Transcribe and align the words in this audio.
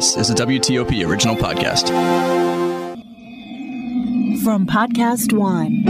This 0.00 0.16
is 0.16 0.30
a 0.30 0.34
WTOP 0.34 1.06
original 1.06 1.36
podcast. 1.36 1.88
From 4.42 4.66
Podcast 4.66 5.34
One. 5.34 5.84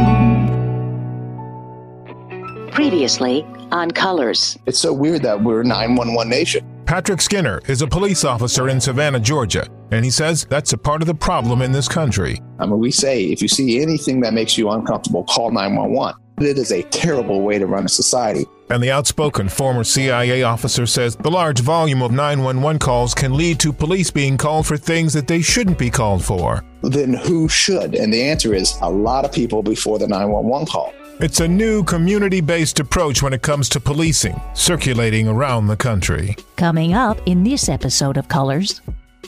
Previously 2.72 3.46
on 3.70 3.92
Colors. 3.92 4.58
It's 4.66 4.80
so 4.80 4.92
weird 4.92 5.22
that 5.22 5.40
we're 5.40 5.62
911 5.62 6.28
nation. 6.28 6.66
Patrick 6.86 7.20
Skinner 7.20 7.60
is 7.68 7.82
a 7.82 7.86
police 7.86 8.24
officer 8.24 8.68
in 8.68 8.80
Savannah, 8.80 9.20
Georgia, 9.20 9.68
and 9.92 10.04
he 10.04 10.10
says 10.10 10.44
that's 10.50 10.72
a 10.72 10.76
part 10.76 11.02
of 11.02 11.06
the 11.06 11.14
problem 11.14 11.62
in 11.62 11.70
this 11.70 11.86
country. 11.86 12.40
I 12.58 12.66
mean, 12.66 12.80
we 12.80 12.90
say 12.90 13.26
if 13.26 13.40
you 13.40 13.46
see 13.46 13.80
anything 13.80 14.22
that 14.22 14.34
makes 14.34 14.58
you 14.58 14.70
uncomfortable, 14.70 15.22
call 15.22 15.52
911. 15.52 16.20
It 16.40 16.58
is 16.58 16.72
a 16.72 16.82
terrible 16.82 17.42
way 17.42 17.60
to 17.60 17.66
run 17.68 17.84
a 17.84 17.88
society. 17.88 18.44
And 18.70 18.80
the 18.80 18.92
outspoken 18.92 19.48
former 19.48 19.82
CIA 19.82 20.44
officer 20.44 20.86
says 20.86 21.16
the 21.16 21.30
large 21.30 21.60
volume 21.60 22.02
of 22.02 22.12
911 22.12 22.78
calls 22.78 23.14
can 23.14 23.36
lead 23.36 23.58
to 23.60 23.72
police 23.72 24.12
being 24.12 24.38
called 24.38 24.66
for 24.66 24.76
things 24.76 25.12
that 25.12 25.26
they 25.26 25.42
shouldn't 25.42 25.76
be 25.76 25.90
called 25.90 26.24
for. 26.24 26.64
Then 26.82 27.14
who 27.14 27.48
should? 27.48 27.96
And 27.96 28.14
the 28.14 28.22
answer 28.22 28.54
is 28.54 28.78
a 28.80 28.88
lot 28.88 29.24
of 29.24 29.32
people 29.32 29.62
before 29.64 29.98
the 29.98 30.06
911 30.06 30.68
call. 30.68 30.94
It's 31.18 31.40
a 31.40 31.48
new 31.48 31.82
community 31.82 32.40
based 32.40 32.80
approach 32.80 33.22
when 33.22 33.32
it 33.32 33.42
comes 33.42 33.68
to 33.70 33.80
policing, 33.80 34.40
circulating 34.54 35.28
around 35.28 35.66
the 35.66 35.76
country. 35.76 36.36
Coming 36.56 36.94
up 36.94 37.20
in 37.26 37.42
this 37.42 37.68
episode 37.68 38.16
of 38.16 38.28
Colors. 38.28 38.80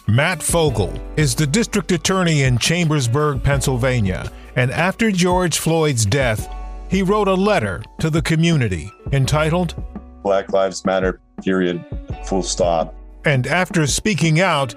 Matt 0.06 0.38
Fogal 0.38 0.98
is 1.16 1.34
the 1.34 1.46
district 1.46 1.92
attorney 1.92 2.44
in 2.44 2.58
Chambersburg, 2.58 3.42
Pennsylvania, 3.42 4.30
and 4.56 4.70
after 4.70 5.10
George 5.10 5.58
Floyd's 5.58 6.06
death, 6.06 6.48
he 6.92 7.02
wrote 7.02 7.26
a 7.26 7.32
letter 7.32 7.82
to 7.98 8.10
the 8.10 8.20
community 8.20 8.92
entitled 9.12 9.82
Black 10.22 10.52
Lives 10.52 10.84
Matter, 10.84 11.20
period, 11.42 11.82
full 12.26 12.42
stop. 12.42 12.94
And 13.24 13.46
after 13.46 13.86
speaking 13.86 14.40
out, 14.40 14.74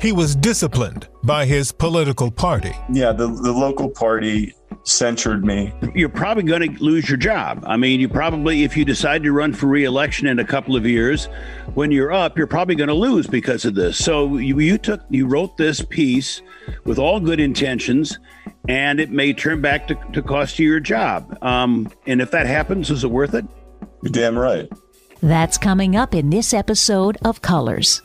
he 0.00 0.10
was 0.10 0.34
disciplined 0.34 1.08
by 1.24 1.44
his 1.44 1.70
political 1.70 2.30
party. 2.30 2.72
Yeah, 2.90 3.12
the, 3.12 3.26
the 3.26 3.52
local 3.52 3.90
party 3.90 4.54
censured 4.84 5.44
me. 5.44 5.74
You're 5.94 6.08
probably 6.08 6.44
going 6.44 6.74
to 6.74 6.82
lose 6.82 7.06
your 7.06 7.18
job. 7.18 7.62
I 7.66 7.76
mean, 7.76 8.00
you 8.00 8.08
probably, 8.08 8.64
if 8.64 8.74
you 8.74 8.86
decide 8.86 9.22
to 9.24 9.32
run 9.32 9.52
for 9.52 9.66
reelection 9.66 10.26
in 10.26 10.38
a 10.38 10.44
couple 10.46 10.74
of 10.74 10.86
years, 10.86 11.26
when 11.74 11.90
you're 11.90 12.12
up, 12.12 12.38
you're 12.38 12.46
probably 12.46 12.76
going 12.76 12.88
to 12.88 12.94
lose 12.94 13.26
because 13.26 13.66
of 13.66 13.74
this. 13.74 14.02
So 14.02 14.38
you, 14.38 14.58
you 14.58 14.78
took, 14.78 15.02
you 15.10 15.26
wrote 15.26 15.58
this 15.58 15.82
piece 15.82 16.40
with 16.84 16.98
all 16.98 17.20
good 17.20 17.40
intentions, 17.40 18.18
and 18.66 19.00
it 19.00 19.10
may 19.10 19.32
turn 19.32 19.60
back 19.60 19.88
to, 19.88 19.94
to 20.12 20.22
cost 20.22 20.58
you 20.58 20.68
your 20.68 20.80
job. 20.80 21.36
Um, 21.42 21.90
and 22.06 22.20
if 22.20 22.30
that 22.32 22.46
happens, 22.46 22.90
is 22.90 23.04
it 23.04 23.10
worth 23.10 23.34
it? 23.34 23.44
You're 24.02 24.12
damn 24.12 24.38
right. 24.38 24.70
That's 25.22 25.58
coming 25.58 25.96
up 25.96 26.14
in 26.14 26.30
this 26.30 26.54
episode 26.54 27.18
of 27.24 27.42
Colors. 27.42 28.02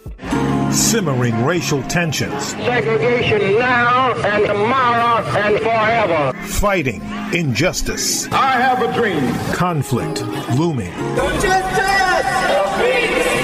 Simmering 0.71 1.45
racial 1.45 1.83
tensions. 1.83 2.47
Segregation 2.47 3.59
now 3.59 4.13
and 4.15 4.47
tomorrow 4.47 5.23
and 5.23 5.59
forever. 5.59 6.33
Fighting 6.47 7.01
injustice. 7.31 8.25
I 8.31 8.53
have 8.53 8.81
a 8.81 8.91
dream. 8.93 9.31
Conflict 9.53 10.21
looming. 10.57 10.91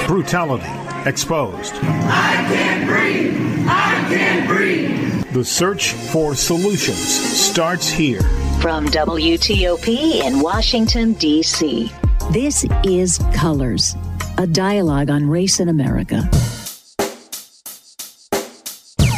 Brutality 0.08 0.66
exposed. 1.08 1.76
I 1.76 2.46
can't 2.50 2.88
breathe. 2.88 3.68
I 3.68 4.06
can't 4.10 4.48
breathe. 4.48 5.09
The 5.32 5.46
search 5.46 5.92
for 5.92 6.34
solutions 6.34 6.98
starts 6.98 7.88
here. 7.88 8.22
From 8.62 8.88
WTOP 8.88 10.24
in 10.26 10.40
Washington, 10.40 11.14
D.C. 11.14 11.92
This 12.32 12.66
is 12.84 13.20
Colors, 13.36 13.96
a 14.40 14.48
dialogue 14.48 15.12
on 15.12 15.30
race 15.30 15.60
in 15.60 15.70
America. 15.70 16.28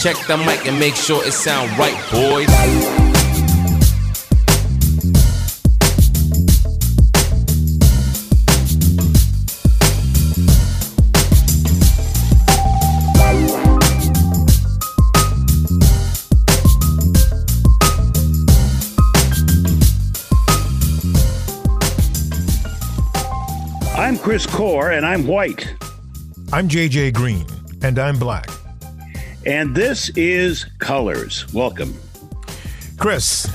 Check 0.02 0.18
the 0.28 0.36
mic 0.46 0.68
and 0.68 0.78
make 0.78 0.96
sure 0.96 1.26
it 1.26 1.32
sound 1.32 1.72
right, 1.80 1.96
boys. 2.12 3.01
Chris 24.32 24.46
Core, 24.46 24.92
and 24.92 25.06
I'm 25.06 25.28
white. 25.28 25.76
I'm 26.54 26.70
JJ 26.70 27.14
Green, 27.14 27.46
and 27.84 28.00
I'm 28.00 28.18
black. 28.18 28.50
And 29.46 29.76
this 29.76 30.08
is 30.16 30.64
Colors. 30.80 31.54
Welcome. 31.54 31.94
Chris, 32.98 33.46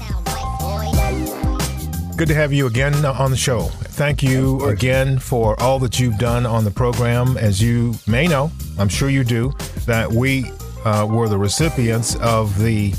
good 2.19 2.29
to 2.29 2.35
have 2.35 2.53
you 2.53 2.67
again 2.67 2.95
on 3.07 3.31
the 3.31 3.39
show. 3.39 3.63
Thank 3.97 4.23
you 4.23 4.67
again 4.67 5.19
for 5.19 5.59
all 5.63 5.79
that 5.79 5.99
you've 5.99 6.19
done 6.19 6.45
on 6.45 6.65
the 6.65 6.71
program. 6.71 7.39
As 7.39 7.63
you 7.63 7.95
may 8.07 8.27
know, 8.27 8.53
I'm 8.79 8.91
sure 8.91 9.09
you 9.09 9.25
do, 9.25 9.55
that 9.87 10.13
we 10.13 10.45
uh, 10.85 11.07
were 11.09 11.31
the 11.31 11.39
recipients 11.39 12.17
of 12.17 12.59
the 12.59 12.93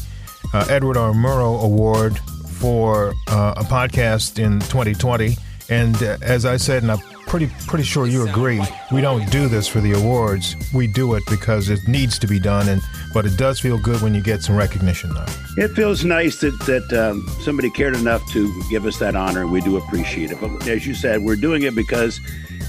uh, 0.52 0.66
Edward 0.68 0.98
R. 0.98 1.14
Murrow 1.14 1.64
Award 1.64 2.18
for 2.48 3.14
uh, 3.28 3.54
a 3.56 3.64
podcast 3.64 4.40
in 4.44 4.62
2020. 4.62 5.38
And 5.70 6.02
uh, 6.02 6.18
as 6.24 6.44
I 6.44 6.58
said, 6.58 6.82
and 6.82 6.92
I'm 6.92 7.00
pretty 7.28 7.52
pretty 7.68 7.84
sure 7.84 8.08
you 8.08 8.28
agree, 8.28 8.62
we 8.92 9.02
don't 9.02 9.30
do 9.30 9.48
this 9.48 9.68
for 9.68 9.82
the 9.82 9.92
awards. 9.94 10.56
We 10.74 10.88
do 10.88 11.14
it 11.16 11.24
because 11.30 11.70
it 11.70 11.88
needs 11.88 12.18
to 12.20 12.28
be 12.28 12.40
done. 12.40 12.70
And 12.70 12.82
but 13.14 13.26
it 13.26 13.38
does 13.38 13.60
feel 13.60 13.78
good 13.78 14.02
when 14.02 14.16
you 14.16 14.22
get 14.22 14.42
some 14.42 14.56
recognition, 14.56 15.14
though. 15.14 15.26
It 15.58 15.70
feels 15.70 16.04
nice 16.04 16.40
that 16.42 16.58
that 16.62 16.92
um, 16.94 17.28
somebody 17.42 17.70
cared 17.70 17.96
enough 17.96 18.28
to 18.32 18.64
give 18.70 18.86
us 18.86 18.98
that 19.00 19.16
honor, 19.16 19.42
and 19.42 19.52
we 19.52 19.62
do 19.62 19.78
appreciate 19.78 20.32
it. 20.32 20.40
But 20.40 20.68
as 20.68 20.88
you 20.88 20.94
said, 20.94 21.22
we're 21.22 21.36
doing 21.36 21.64
it 21.64 21.76
because 21.76 22.20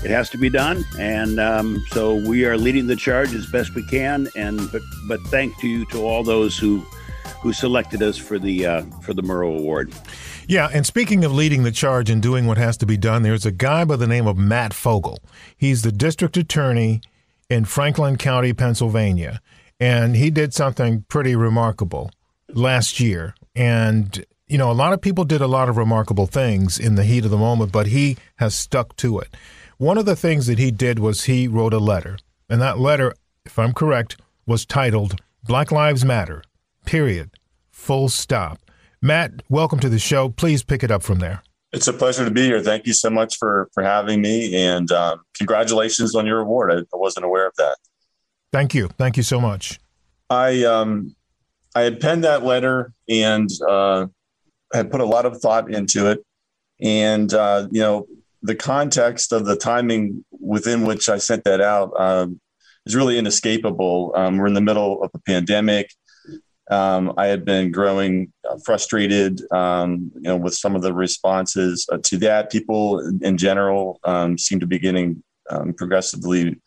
it 0.05 0.11
has 0.11 0.29
to 0.31 0.39
be 0.39 0.51
done, 0.51 0.85
and 0.99 1.41
um, 1.41 1.85
so 1.91 2.15
we 2.15 2.45
are 2.45 2.57
leading 2.57 2.87
the 2.87 2.97
charge 2.97 3.35
as 3.35 3.47
best 3.47 3.75
we 3.75 3.87
can. 3.87 4.29
And 4.37 4.71
but 4.73 4.83
but 5.07 5.21
thank 5.29 5.63
you 5.63 5.85
to 5.87 6.03
all 6.03 6.23
those 6.23 6.59
who 6.59 6.85
who 7.41 7.53
selected 7.53 8.03
us 8.03 8.17
for 8.17 8.39
the 8.39 8.67
uh, 8.67 8.83
for 9.03 9.15
the 9.15 9.23
Murrow 9.23 9.59
Award. 9.59 9.93
Yeah, 10.49 10.71
and 10.73 10.87
speaking 10.87 11.27
of 11.27 11.33
leading 11.35 11.63
the 11.63 11.71
charge 11.71 12.09
and 12.09 12.23
doing 12.23 12.47
what 12.47 12.57
has 12.57 12.79
to 12.79 12.87
be 12.87 12.97
done, 12.97 13.23
there's 13.23 13.45
a 13.45 13.53
guy 13.53 13.85
by 13.85 13.97
the 13.97 14.07
name 14.07 14.27
of 14.27 14.39
Matt 14.39 14.73
Fogal. 14.73 15.19
He's 15.59 15.83
the 15.83 15.93
district 15.93 16.39
attorney 16.39 17.03
in 17.51 17.67
Franklin 17.67 18.17
County, 18.17 18.55
Pennsylvania, 18.55 19.43
and 19.79 20.17
he 20.17 20.31
did 20.31 20.55
something 20.55 21.05
pretty 21.07 21.37
remarkable 21.37 22.11
last 22.49 22.99
year. 22.99 23.35
And 23.55 24.25
you 24.47 24.57
know, 24.57 24.71
a 24.71 24.73
lot 24.73 24.95
of 24.95 25.03
people 25.03 25.25
did 25.25 25.43
a 25.43 25.47
lot 25.47 25.69
of 25.69 25.77
remarkable 25.77 26.27
things 26.27 26.79
in 26.79 26.95
the 26.95 27.05
heat 27.05 27.27
of 27.27 27.31
the 27.31 27.37
moment, 27.37 27.71
but 27.71 27.89
he 27.89 28.17
has 28.37 28.55
stuck 28.55 28.97
to 28.97 29.19
it. 29.19 29.37
One 29.77 29.99
of 29.99 30.07
the 30.07 30.17
things 30.17 30.47
that 30.47 30.59
he 30.59 30.71
did 30.71 30.99
was 30.99 31.25
he 31.25 31.47
wrote 31.47 31.75
a 31.75 31.79
letter, 31.79 32.17
and 32.49 32.59
that 32.63 32.79
letter, 32.79 33.13
if 33.45 33.59
I'm 33.59 33.75
correct, 33.75 34.17
was 34.47 34.65
titled 34.65 35.21
Black 35.45 35.71
Lives 35.71 36.07
Matter. 36.07 36.43
Period. 36.87 37.33
Full 37.71 38.09
stop. 38.09 38.59
Matt, 39.01 39.43
welcome 39.49 39.79
to 39.81 39.89
the 39.89 39.99
show. 39.99 40.29
Please 40.29 40.65
pick 40.65 40.83
it 40.83 40.91
up 40.91 41.05
from 41.05 41.21
there. 41.21 41.43
It's 41.73 41.87
a 41.87 41.93
pleasure 41.93 42.25
to 42.25 42.31
be 42.31 42.43
here. 42.43 42.61
Thank 42.61 42.87
you 42.87 42.93
so 42.93 43.11
much 43.11 43.37
for 43.37 43.69
for 43.73 43.83
having 43.83 44.21
me, 44.21 44.57
and 44.57 44.91
um, 44.91 45.21
congratulations 45.37 46.15
on 46.15 46.27
your 46.27 46.41
award. 46.41 46.73
I, 46.73 46.79
I 46.79 46.97
wasn't 46.97 47.27
aware 47.27 47.47
of 47.47 47.55
that. 47.57 47.77
Thank 48.53 48.75
you. 48.75 48.89
Thank 48.89 49.17
you 49.17 49.23
so 49.23 49.41
much. 49.41 49.79
I 50.31 50.65
um, 50.65 51.15
I 51.75 51.83
had 51.83 52.01
penned 52.01 52.25
that 52.25 52.43
letter 52.43 52.93
and 53.09 53.49
uh, 53.69 54.07
had 54.73 54.91
put 54.91 55.01
a 55.01 55.05
lot 55.05 55.27
of 55.27 55.41
thought 55.41 55.71
into 55.71 56.11
it, 56.11 56.25
and 56.81 57.33
uh, 57.33 57.69
you 57.71 57.81
know 57.81 58.07
the 58.43 58.57
context 58.57 59.33
of 59.33 59.45
the 59.45 59.57
timing 59.57 60.25
within 60.41 60.85
which 60.85 61.09
I 61.09 61.19
sent 61.19 61.45
that 61.45 61.61
out 61.61 61.93
um, 62.01 62.41
is 62.87 62.97
really 62.97 63.19
inescapable. 63.19 64.13
Um, 64.17 64.39
we're 64.39 64.47
in 64.47 64.55
the 64.55 64.61
middle 64.61 65.03
of 65.03 65.11
a 65.15 65.19
pandemic. 65.21 65.93
Um, 66.71 67.15
I 67.17 67.27
had 67.27 67.45
been 67.45 67.73
growing 67.73 68.33
uh, 68.49 68.59
frustrated, 68.65 69.41
um, 69.53 70.11
you 70.15 70.23
know, 70.23 70.37
with 70.37 70.55
some 70.55 70.77
of 70.77 70.83
the 70.83 70.93
responses 70.93 71.87
uh, 71.91 71.99
to 72.05 72.19
that. 72.19 72.51
People 72.51 73.01
in, 73.23 73.39
general 73.39 74.01
um, 74.05 74.37
seem 74.37 74.61
to 74.61 74.67
be 74.67 74.79
getting 74.79 75.23
um, 75.51 75.73
progressively 75.73 76.61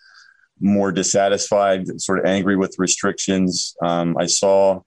more 0.59 0.92
dissatisfied, 0.92 2.01
sort 2.01 2.19
of 2.19 2.25
angry 2.25 2.56
with 2.56 2.75
restrictions. 2.80 3.75
Um, 3.83 4.15
I 4.18 4.25
saw 4.25 4.81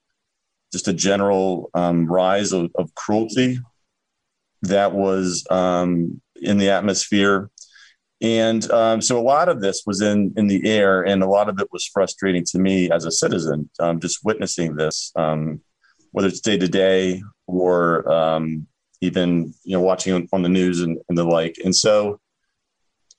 just 0.72 0.88
a 0.88 0.92
general 0.92 1.70
um, 1.74 2.06
rise 2.06 2.52
of, 2.52 2.70
of, 2.74 2.92
cruelty 2.94 3.58
that 4.62 4.92
was 4.92 5.44
in 5.50 6.58
the 6.58 6.70
atmosphere. 6.70 7.50
And 8.24 8.70
um, 8.70 9.02
so 9.02 9.20
a 9.20 9.22
lot 9.22 9.50
of 9.50 9.60
this 9.60 9.82
was 9.84 10.00
in 10.00 10.32
in 10.38 10.46
the 10.46 10.66
air, 10.66 11.02
and 11.02 11.22
a 11.22 11.28
lot 11.28 11.50
of 11.50 11.60
it 11.60 11.68
was 11.70 11.84
frustrating 11.84 12.42
to 12.46 12.58
me 12.58 12.90
as 12.90 13.04
a 13.04 13.10
citizen, 13.10 13.68
um, 13.80 14.00
just 14.00 14.24
witnessing 14.24 14.76
this, 14.76 15.12
um, 15.14 15.60
whether 16.12 16.28
it's 16.28 16.40
day 16.40 16.56
to 16.56 16.66
day 16.66 17.22
or 17.46 18.10
um, 18.10 18.66
even 19.02 19.52
you 19.64 19.76
know 19.76 19.82
watching 19.82 20.26
on, 20.32 20.42
the 20.42 20.48
news 20.48 20.80
and, 20.80 20.98
and, 21.10 21.18
the 21.18 21.24
like. 21.24 21.56
And 21.62 21.76
so, 21.76 22.18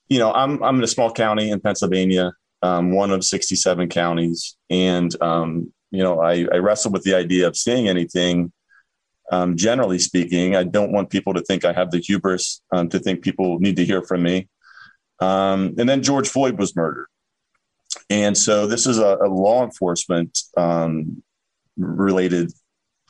you 0.08 0.18
know, 0.18 0.32
I'm 0.32 0.60
I'm 0.60 0.78
in 0.78 0.82
a 0.82 0.88
small 0.88 1.12
county 1.12 1.50
in 1.50 1.60
Pennsylvania. 1.60 2.32
um, 2.62 2.90
one 2.90 3.12
of 3.12 3.24
67 3.24 3.88
counties. 3.88 4.56
And, 4.70 5.14
um, 5.22 5.72
you 5.92 6.02
know, 6.02 6.20
I, 6.20 6.46
I 6.52 6.58
with 6.58 7.04
the 7.04 7.14
idea 7.14 7.46
of 7.46 7.56
saying 7.56 7.86
anything. 7.86 8.52
Um, 9.30 9.56
generally 9.56 10.00
speaking, 10.00 10.56
I 10.56 10.64
don't 10.64 10.92
want 10.92 11.10
people 11.10 11.34
to 11.34 11.42
think 11.42 11.64
I 11.64 11.72
have 11.72 11.92
the 11.92 11.98
hubris 11.98 12.60
um, 12.72 12.88
to 12.88 12.98
think 12.98 13.22
people 13.22 13.60
need 13.60 13.76
to 13.76 13.84
hear 13.84 14.02
from 14.02 14.22
me. 14.22 14.48
Um, 15.20 15.74
and 15.78 15.88
then 15.88 16.02
George 16.02 16.28
Floyd 16.28 16.58
was 16.58 16.76
murdered. 16.76 17.06
And 18.10 18.36
so 18.36 18.66
this 18.66 18.86
is 18.86 18.98
a, 18.98 19.16
a 19.24 19.28
law 19.28 19.64
enforcement 19.64 20.38
um, 20.56 21.22
related 21.76 22.52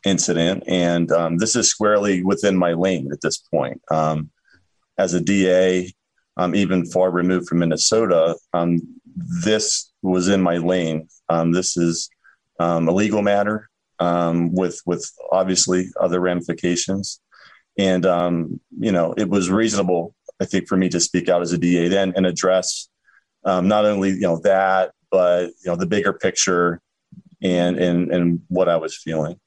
incident. 0.04 0.62
And 0.66 1.10
um, 1.12 1.38
this 1.38 1.56
is 1.56 1.68
squarely 1.68 2.22
within 2.22 2.56
my 2.56 2.72
lane 2.72 3.10
at 3.12 3.20
this 3.20 3.38
point. 3.38 3.80
Um, 3.90 4.30
as 4.98 5.14
a 5.14 5.20
DA, 5.20 5.92
um, 6.36 6.54
even 6.54 6.86
far 6.86 7.10
removed 7.10 7.48
from 7.48 7.58
Minnesota, 7.58 8.36
um, 8.52 8.78
this 9.44 9.92
was 10.02 10.28
in 10.28 10.40
my 10.42 10.58
lane. 10.58 11.08
Um, 11.28 11.52
this 11.52 11.76
is 11.76 12.08
a 12.58 12.80
legal 12.80 13.22
matter 13.22 13.68
with 14.00 14.80
with 14.86 15.10
obviously 15.32 15.88
other 16.00 16.20
ramifications, 16.20 17.20
and 17.78 18.04
you 18.78 18.92
know 18.92 19.14
it 19.16 19.28
was 19.28 19.50
reasonable, 19.50 20.14
I 20.40 20.44
think, 20.44 20.68
for 20.68 20.76
me 20.76 20.88
to 20.90 21.00
speak 21.00 21.28
out 21.28 21.42
as 21.42 21.52
a 21.52 21.58
DA 21.58 21.88
then 21.88 22.12
and 22.16 22.26
address 22.26 22.88
um, 23.46 23.68
not 23.68 23.84
only 23.84 24.10
you 24.10 24.20
know 24.20 24.38
that, 24.40 24.92
but 25.10 25.46
you 25.46 25.70
know 25.70 25.76
the 25.76 25.86
bigger 25.86 26.12
picture 26.12 26.80
and 27.42 27.78
and 27.78 28.10
and 28.10 28.42
what 28.48 28.68
I 28.68 28.76
was 28.76 28.96
feeling. 28.96 29.38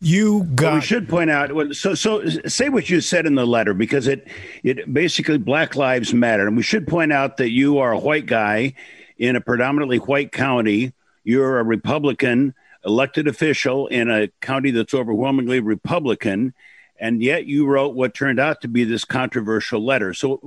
You 0.00 0.44
got. 0.44 0.66
Well, 0.66 0.74
we 0.76 0.80
should 0.80 1.08
point 1.08 1.30
out. 1.30 1.76
So, 1.76 1.94
so 1.94 2.26
say 2.46 2.70
what 2.70 2.88
you 2.88 3.02
said 3.02 3.26
in 3.26 3.34
the 3.34 3.46
letter 3.46 3.74
because 3.74 4.06
it, 4.06 4.26
it 4.64 4.92
basically 4.92 5.36
Black 5.36 5.76
Lives 5.76 6.14
Matter, 6.14 6.46
and 6.46 6.56
we 6.56 6.62
should 6.62 6.88
point 6.88 7.12
out 7.12 7.36
that 7.36 7.50
you 7.50 7.78
are 7.78 7.92
a 7.92 7.98
white 7.98 8.24
guy 8.24 8.72
in 9.18 9.36
a 9.36 9.42
predominantly 9.42 9.98
white 9.98 10.32
county. 10.32 10.94
You're 11.22 11.58
a 11.58 11.64
Republican 11.64 12.54
elected 12.86 13.28
official 13.28 13.88
in 13.88 14.10
a 14.10 14.28
county 14.40 14.70
that's 14.70 14.94
overwhelmingly 14.94 15.60
Republican, 15.60 16.54
and 17.00 17.22
yet 17.22 17.46
you 17.46 17.66
wrote 17.66 17.94
what 17.94 18.14
turned 18.14 18.38
out 18.38 18.60
to 18.60 18.68
be 18.68 18.84
this 18.84 19.04
controversial 19.04 19.84
letter. 19.84 20.12
So 20.12 20.38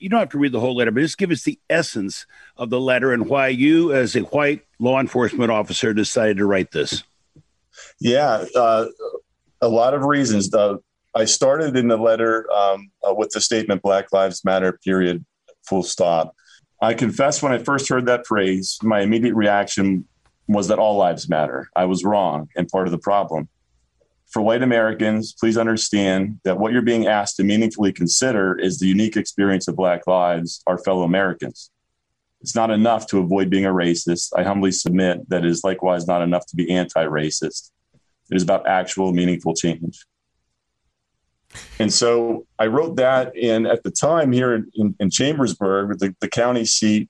you 0.00 0.08
don't 0.08 0.20
have 0.20 0.28
to 0.30 0.38
read 0.38 0.52
the 0.52 0.60
whole 0.60 0.76
letter, 0.76 0.90
but 0.90 1.00
just 1.00 1.18
give 1.18 1.30
us 1.30 1.42
the 1.42 1.58
essence 1.70 2.26
of 2.58 2.68
the 2.68 2.80
letter 2.80 3.12
and 3.12 3.26
why 3.26 3.48
you, 3.48 3.92
as 3.92 4.14
a 4.14 4.20
white 4.20 4.64
law 4.78 5.00
enforcement 5.00 5.50
officer, 5.50 5.94
decided 5.94 6.36
to 6.36 6.46
write 6.46 6.70
this. 6.72 7.02
Yeah, 8.00 8.44
uh, 8.54 8.86
a 9.62 9.68
lot 9.68 9.94
of 9.94 10.02
reasons. 10.02 10.52
Uh, 10.54 10.76
I 11.14 11.24
started 11.24 11.76
in 11.76 11.88
the 11.88 11.96
letter 11.96 12.50
um, 12.52 12.90
uh, 13.08 13.14
with 13.14 13.30
the 13.30 13.40
statement 13.40 13.82
"Black 13.82 14.12
Lives 14.12 14.44
Matter." 14.44 14.78
Period. 14.84 15.24
Full 15.64 15.82
stop. 15.82 16.36
I 16.82 16.92
confess, 16.92 17.42
when 17.42 17.52
I 17.52 17.58
first 17.58 17.88
heard 17.88 18.04
that 18.06 18.26
phrase, 18.26 18.78
my 18.82 19.00
immediate 19.00 19.34
reaction 19.34 20.06
was 20.48 20.68
that 20.68 20.78
all 20.78 20.98
lives 20.98 21.28
matter. 21.30 21.70
I 21.74 21.86
was 21.86 22.04
wrong 22.04 22.50
and 22.54 22.68
part 22.68 22.86
of 22.86 22.90
the 22.92 22.98
problem. 22.98 23.48
For 24.34 24.42
white 24.42 24.64
Americans, 24.64 25.32
please 25.32 25.56
understand 25.56 26.40
that 26.42 26.58
what 26.58 26.72
you're 26.72 26.82
being 26.82 27.06
asked 27.06 27.36
to 27.36 27.44
meaningfully 27.44 27.92
consider 27.92 28.58
is 28.58 28.80
the 28.80 28.88
unique 28.88 29.16
experience 29.16 29.68
of 29.68 29.76
Black 29.76 30.08
lives, 30.08 30.60
our 30.66 30.76
fellow 30.76 31.04
Americans. 31.04 31.70
It's 32.40 32.56
not 32.56 32.72
enough 32.72 33.06
to 33.10 33.18
avoid 33.18 33.48
being 33.48 33.64
a 33.64 33.70
racist. 33.70 34.32
I 34.36 34.42
humbly 34.42 34.72
submit 34.72 35.28
that 35.28 35.44
it 35.44 35.50
is 35.52 35.62
likewise 35.62 36.08
not 36.08 36.20
enough 36.20 36.46
to 36.46 36.56
be 36.56 36.68
anti 36.68 37.04
racist. 37.04 37.70
It 38.28 38.36
is 38.36 38.42
about 38.42 38.66
actual, 38.66 39.12
meaningful 39.12 39.54
change. 39.54 40.04
And 41.78 41.92
so 41.92 42.44
I 42.58 42.66
wrote 42.66 42.96
that, 42.96 43.36
and 43.40 43.68
at 43.68 43.84
the 43.84 43.92
time 43.92 44.32
here 44.32 44.66
in, 44.74 44.96
in, 44.98 45.10
Chambersburg, 45.10 46.00
the, 46.00 46.12
the, 46.18 46.28
county 46.28 46.64
seat 46.64 47.08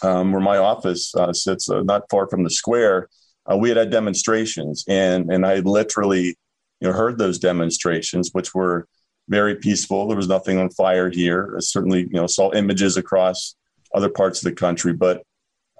um, 0.00 0.30
where 0.30 0.40
my 0.40 0.58
office 0.58 1.12
uh, 1.16 1.32
sits, 1.32 1.68
uh, 1.68 1.82
not 1.82 2.04
far 2.08 2.28
from 2.28 2.44
the 2.44 2.50
square, 2.50 3.08
uh, 3.50 3.56
we 3.56 3.68
had 3.68 3.78
had 3.78 3.90
demonstrations, 3.90 4.84
and 4.88 5.30
and 5.32 5.46
I 5.46 5.56
literally, 5.60 6.36
you 6.80 6.88
know, 6.88 6.92
heard 6.92 7.18
those 7.18 7.38
demonstrations, 7.38 8.30
which 8.32 8.54
were 8.54 8.86
very 9.28 9.56
peaceful. 9.56 10.06
There 10.06 10.16
was 10.16 10.28
nothing 10.28 10.58
on 10.58 10.70
fire 10.70 11.10
here. 11.10 11.54
I 11.56 11.60
certainly, 11.60 12.00
you 12.00 12.14
know, 12.14 12.26
saw 12.26 12.52
images 12.52 12.96
across 12.96 13.56
other 13.94 14.08
parts 14.08 14.40
of 14.40 14.44
the 14.44 14.56
country. 14.56 14.92
But 14.92 15.22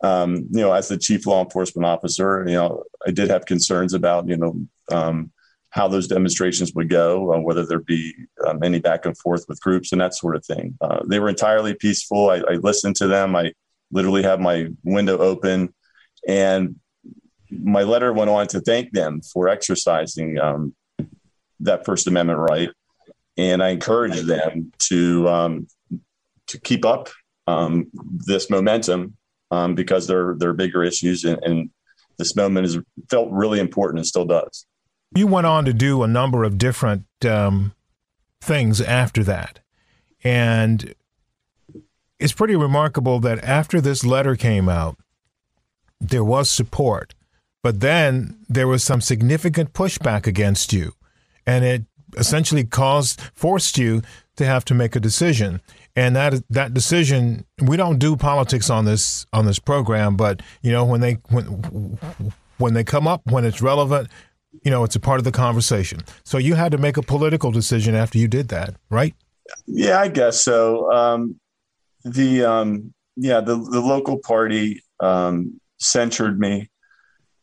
um, 0.03 0.49
you 0.51 0.61
know, 0.61 0.73
as 0.73 0.89
the 0.89 0.99
chief 0.99 1.27
law 1.27 1.43
enforcement 1.43 1.87
officer, 1.87 2.45
you 2.47 2.55
know, 2.55 2.85
I 3.07 3.11
did 3.11 3.31
have 3.31 3.47
concerns 3.47 3.95
about 3.95 4.29
you 4.29 4.37
know 4.37 4.67
um, 4.91 5.33
how 5.71 5.89
those 5.89 6.09
demonstrations 6.09 6.73
would 6.75 6.89
go, 6.89 7.33
uh, 7.33 7.41
whether 7.41 7.65
there'd 7.65 7.87
be 7.87 8.15
um, 8.47 8.63
any 8.63 8.79
back 8.79 9.07
and 9.07 9.17
forth 9.19 9.45
with 9.49 9.61
groups 9.61 9.93
and 9.93 10.01
that 10.01 10.15
sort 10.15 10.37
of 10.37 10.45
thing. 10.45 10.77
Uh, 10.81 11.01
they 11.07 11.19
were 11.19 11.29
entirely 11.29 11.75
peaceful. 11.75 12.31
I, 12.31 12.37
I, 12.37 12.55
listened 12.55 12.97
to 12.97 13.07
them. 13.07 13.37
I 13.37 13.53
literally 13.91 14.23
had 14.23 14.41
my 14.41 14.69
window 14.85 15.19
open, 15.19 15.75
and 16.27 16.77
my 17.51 17.83
letter 17.83 18.13
went 18.13 18.31
on 18.31 18.47
to 18.49 18.61
thank 18.61 18.93
them 18.93 19.21
for 19.21 19.49
exercising 19.49 20.39
um, 20.39 20.75
that 21.61 21.85
First 21.85 22.07
Amendment 22.07 22.39
right, 22.39 22.71
and 23.37 23.63
I 23.63 23.71
encouraged 23.71 24.27
them 24.27 24.73
to 24.81 25.29
um, 25.29 25.67
to 26.49 26.61
keep 26.61 26.85
up 26.85 27.09
um, 27.47 27.87
this 28.27 28.51
momentum 28.51 29.17
um, 29.51 29.75
because 29.75 30.07
there 30.07 30.35
there 30.39 30.51
are 30.51 30.55
bigger 30.55 30.83
issues, 30.83 31.25
and, 31.25 31.39
and 31.43 31.71
this 32.19 32.37
moment 32.37 32.67
has 32.67 32.79
felt 33.11 33.31
really 33.31 33.61
important 33.61 34.01
and 34.01 34.07
still 34.07 34.25
does. 34.25 34.67
You 35.15 35.27
went 35.27 35.47
on 35.47 35.65
to 35.65 35.73
do 35.73 36.03
a 36.03 36.09
number 36.09 36.45
of 36.45 36.59
different 36.59 37.05
um, 37.25 37.75
things 38.41 38.81
after 38.81 39.23
that, 39.25 39.61
and 40.25 40.95
it's 42.19 42.33
pretty 42.33 42.57
remarkable 42.57 43.21
that 43.21 43.43
after 43.45 43.81
this 43.81 44.05
letter 44.05 44.37
came 44.37 44.69
out, 44.69 44.99
there 46.01 46.25
was 46.25 46.51
support, 46.51 47.15
but 47.67 47.81
then 47.81 48.39
there 48.49 48.69
was 48.69 48.85
some 48.85 49.01
significant 49.01 49.73
pushback 49.73 50.29
against 50.29 50.73
you, 50.73 50.93
and 51.49 51.65
it 51.65 51.83
essentially 52.17 52.63
caused 52.63 53.21
forced 53.35 53.77
you 53.77 54.03
to 54.37 54.47
have 54.47 54.65
to 54.67 54.73
make 54.73 54.95
a 54.95 55.01
decision. 55.01 55.61
And 55.97 56.15
that 56.15 56.45
that 56.49 56.75
decision 56.75 57.45
we 57.61 57.77
don't 57.77 57.99
do 57.99 58.15
politics 58.15 58.71
on 58.71 58.85
this 58.85 59.27
on 59.33 59.47
this 59.47 59.59
program 59.59 60.17
but 60.17 60.43
you 60.63 60.71
know 60.71 60.85
when 60.85 61.01
they 61.01 61.15
when 61.29 61.99
when 62.59 62.75
they 62.75 62.85
come 62.85 63.09
up 63.09 63.23
when 63.25 63.45
it's 63.45 63.61
relevant 63.61 64.11
you 64.63 64.71
know 64.71 64.85
it's 64.85 64.95
a 64.95 65.01
part 65.01 65.19
of 65.19 65.25
the 65.25 65.33
conversation. 65.33 66.05
So 66.23 66.39
you 66.39 66.55
had 66.55 66.71
to 66.71 66.79
make 66.79 66.97
a 66.97 67.03
political 67.03 67.51
decision 67.51 67.97
after 67.97 68.17
you 68.17 68.29
did 68.29 68.47
that 68.51 68.77
right? 68.91 69.13
Yeah 69.67 69.99
i 69.99 70.07
guess 70.07 70.41
so. 70.41 70.93
Um, 70.93 71.41
the 72.05 72.45
um, 72.45 72.95
yeah 73.17 73.41
the 73.41 73.57
the 73.57 73.81
local 73.81 74.19
party 74.19 74.85
um, 75.01 75.61
censured 75.79 76.39
me 76.39 76.71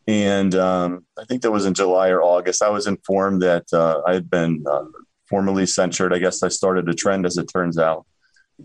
and 0.08 0.56
um, 0.56 1.06
i 1.20 1.26
think 1.26 1.42
that 1.42 1.52
was 1.52 1.66
in 1.66 1.74
july 1.74 2.10
or 2.10 2.22
august 2.22 2.62
i 2.62 2.70
was 2.70 2.88
informed 2.88 3.42
that 3.42 3.66
uh, 3.74 4.02
i 4.08 4.14
had 4.14 4.30
been 4.30 4.64
uh, 4.70 4.86
formally 5.28 5.66
censured 5.66 6.14
i 6.14 6.20
guess 6.20 6.44
i 6.44 6.48
started 6.48 6.88
a 6.90 6.94
trend 6.94 7.26
as 7.26 7.38
it 7.38 7.46
turns 7.46 7.78
out 7.78 8.06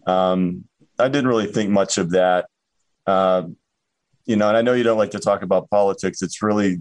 um, 0.06 0.64
I 0.98 1.08
didn't 1.08 1.28
really 1.28 1.46
think 1.46 1.70
much 1.70 1.98
of 1.98 2.10
that. 2.10 2.46
Uh, 3.06 3.44
you 4.26 4.36
know, 4.36 4.48
and 4.48 4.56
I 4.56 4.62
know 4.62 4.74
you 4.74 4.82
don't 4.82 4.98
like 4.98 5.12
to 5.12 5.18
talk 5.18 5.42
about 5.42 5.70
politics. 5.70 6.22
It's 6.22 6.42
really, 6.42 6.78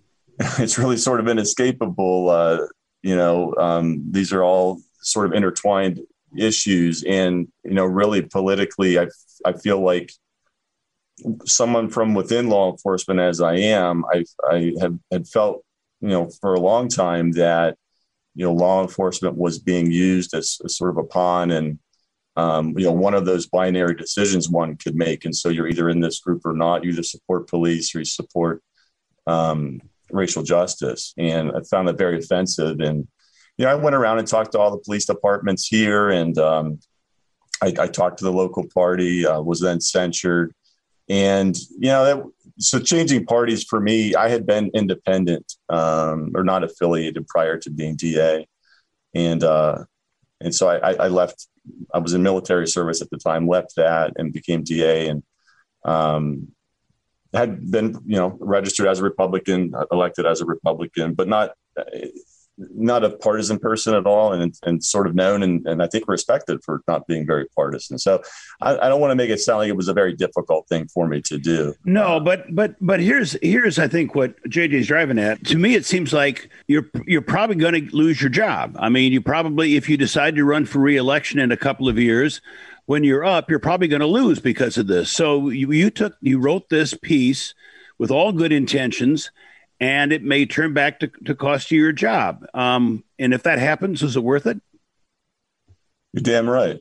it's 0.58 0.78
really 0.78 0.96
sort 0.96 1.20
of 1.20 1.28
inescapable. 1.28 2.28
Uh, 2.28 2.66
you 3.02 3.16
know, 3.16 3.54
um, 3.56 4.04
these 4.10 4.32
are 4.32 4.42
all 4.42 4.80
sort 5.00 5.26
of 5.26 5.32
intertwined 5.32 6.00
issues, 6.36 7.02
and 7.04 7.48
you 7.64 7.74
know, 7.74 7.86
really 7.86 8.22
politically, 8.22 8.98
I 8.98 9.06
I 9.44 9.52
feel 9.54 9.80
like 9.80 10.12
someone 11.44 11.90
from 11.90 12.14
within 12.14 12.48
law 12.48 12.70
enforcement, 12.70 13.20
as 13.20 13.40
I 13.40 13.56
am, 13.56 14.04
I 14.12 14.24
I 14.48 14.72
have 14.80 14.98
had 15.10 15.28
felt 15.28 15.64
you 16.00 16.08
know 16.08 16.30
for 16.40 16.54
a 16.54 16.60
long 16.60 16.88
time 16.88 17.32
that 17.32 17.76
you 18.34 18.44
know 18.44 18.52
law 18.52 18.82
enforcement 18.82 19.36
was 19.36 19.58
being 19.58 19.90
used 19.90 20.34
as, 20.34 20.58
as 20.64 20.76
sort 20.76 20.90
of 20.90 20.98
a 20.98 21.04
pawn 21.04 21.50
and 21.50 21.78
um, 22.36 22.78
you 22.78 22.86
know, 22.86 22.92
one 22.92 23.14
of 23.14 23.26
those 23.26 23.46
binary 23.46 23.94
decisions 23.94 24.48
one 24.48 24.76
could 24.76 24.94
make. 24.94 25.24
And 25.24 25.36
so 25.36 25.48
you're 25.48 25.68
either 25.68 25.90
in 25.90 26.00
this 26.00 26.20
group 26.20 26.46
or 26.46 26.54
not. 26.54 26.84
You 26.84 26.90
either 26.90 27.02
support 27.02 27.48
police 27.48 27.94
or 27.94 27.98
you 27.98 28.04
support 28.04 28.62
um, 29.26 29.80
racial 30.10 30.42
justice. 30.42 31.12
And 31.18 31.50
I 31.50 31.60
found 31.70 31.88
that 31.88 31.98
very 31.98 32.18
offensive. 32.18 32.80
And, 32.80 33.06
you 33.58 33.66
know, 33.66 33.70
I 33.70 33.74
went 33.74 33.96
around 33.96 34.20
and 34.20 34.28
talked 34.28 34.52
to 34.52 34.58
all 34.58 34.70
the 34.70 34.78
police 34.78 35.06
departments 35.06 35.66
here 35.66 36.10
and 36.10 36.38
um, 36.38 36.80
I, 37.62 37.74
I, 37.78 37.86
talked 37.88 38.18
to 38.18 38.24
the 38.24 38.32
local 38.32 38.66
party, 38.72 39.26
uh, 39.26 39.40
was 39.42 39.60
then 39.60 39.80
censured. 39.80 40.54
And, 41.10 41.54
you 41.78 41.88
know, 41.88 42.04
that, 42.04 42.24
so 42.58 42.78
changing 42.78 43.26
parties 43.26 43.64
for 43.64 43.80
me, 43.80 44.14
I 44.14 44.28
had 44.28 44.46
been 44.46 44.70
independent 44.72 45.54
um, 45.68 46.30
or 46.34 46.44
not 46.44 46.64
affiliated 46.64 47.26
prior 47.26 47.58
to 47.58 47.70
being 47.70 47.96
DA. 47.96 48.46
And, 49.14 49.44
uh, 49.44 49.84
and 50.40 50.54
so 50.54 50.68
I, 50.68 50.94
I 50.94 51.08
left 51.08 51.48
I 51.92 51.98
was 51.98 52.14
in 52.14 52.22
military 52.22 52.66
service 52.66 53.02
at 53.02 53.10
the 53.10 53.18
time, 53.18 53.46
left 53.46 53.76
that 53.76 54.12
and 54.16 54.32
became 54.32 54.62
DA 54.62 55.08
and 55.08 55.22
um, 55.84 56.48
had 57.32 57.70
been, 57.70 57.98
you 58.06 58.16
know, 58.16 58.36
registered 58.40 58.86
as 58.86 59.00
a 59.00 59.04
Republican, 59.04 59.72
elected 59.92 60.26
as 60.26 60.40
a 60.40 60.46
Republican, 60.46 61.14
but 61.14 61.28
not, 61.28 61.52
not 62.74 63.04
a 63.04 63.10
partisan 63.10 63.58
person 63.58 63.94
at 63.94 64.06
all 64.06 64.32
and, 64.32 64.54
and 64.64 64.84
sort 64.84 65.06
of 65.06 65.14
known 65.14 65.42
and, 65.42 65.66
and 65.66 65.82
I 65.82 65.86
think 65.86 66.08
respected 66.08 66.62
for 66.62 66.82
not 66.86 67.06
being 67.06 67.26
very 67.26 67.46
partisan. 67.56 67.98
So 67.98 68.22
I, 68.60 68.76
I 68.76 68.88
don't 68.88 69.00
want 69.00 69.12
to 69.12 69.16
make 69.16 69.30
it 69.30 69.40
sound 69.40 69.60
like 69.60 69.68
it 69.68 69.76
was 69.76 69.88
a 69.88 69.94
very 69.94 70.14
difficult 70.14 70.68
thing 70.68 70.88
for 70.88 71.06
me 71.06 71.20
to 71.22 71.38
do. 71.38 71.74
No, 71.84 72.20
but 72.20 72.54
but 72.54 72.74
but 72.80 73.00
here's 73.00 73.36
here's 73.42 73.78
I 73.78 73.88
think 73.88 74.14
what 74.14 74.40
JJ's 74.44 74.86
driving 74.86 75.18
at. 75.18 75.44
To 75.46 75.58
me, 75.58 75.74
it 75.74 75.84
seems 75.84 76.12
like 76.12 76.50
you're 76.66 76.86
you're 77.06 77.22
probably 77.22 77.56
going 77.56 77.88
to 77.88 77.96
lose 77.96 78.20
your 78.20 78.30
job. 78.30 78.76
I 78.78 78.88
mean, 78.88 79.12
you 79.12 79.20
probably 79.20 79.76
if 79.76 79.88
you 79.88 79.96
decide 79.96 80.34
to 80.36 80.44
run 80.44 80.66
for 80.66 80.78
reelection 80.78 81.38
in 81.38 81.52
a 81.52 81.56
couple 81.56 81.88
of 81.88 81.98
years, 81.98 82.40
when 82.86 83.04
you're 83.04 83.24
up, 83.24 83.48
you're 83.48 83.58
probably 83.58 83.88
going 83.88 84.00
to 84.00 84.06
lose 84.06 84.40
because 84.40 84.76
of 84.76 84.86
this. 84.86 85.10
So 85.10 85.48
you, 85.48 85.70
you 85.72 85.90
took 85.90 86.16
you 86.20 86.38
wrote 86.38 86.68
this 86.68 86.94
piece 86.94 87.54
with 87.98 88.10
all 88.10 88.32
good 88.32 88.52
intentions 88.52 89.30
and 89.80 90.12
it 90.12 90.22
may 90.22 90.44
turn 90.44 90.74
back 90.74 91.00
to, 91.00 91.10
to 91.24 91.34
cost 91.34 91.70
you 91.70 91.80
your 91.80 91.92
job. 91.92 92.44
Um, 92.52 93.02
and 93.18 93.32
if 93.32 93.42
that 93.44 93.58
happens, 93.58 94.02
is 94.02 94.16
it 94.16 94.22
worth 94.22 94.46
it? 94.46 94.60
You're 96.12 96.22
damn 96.22 96.48
right. 96.48 96.80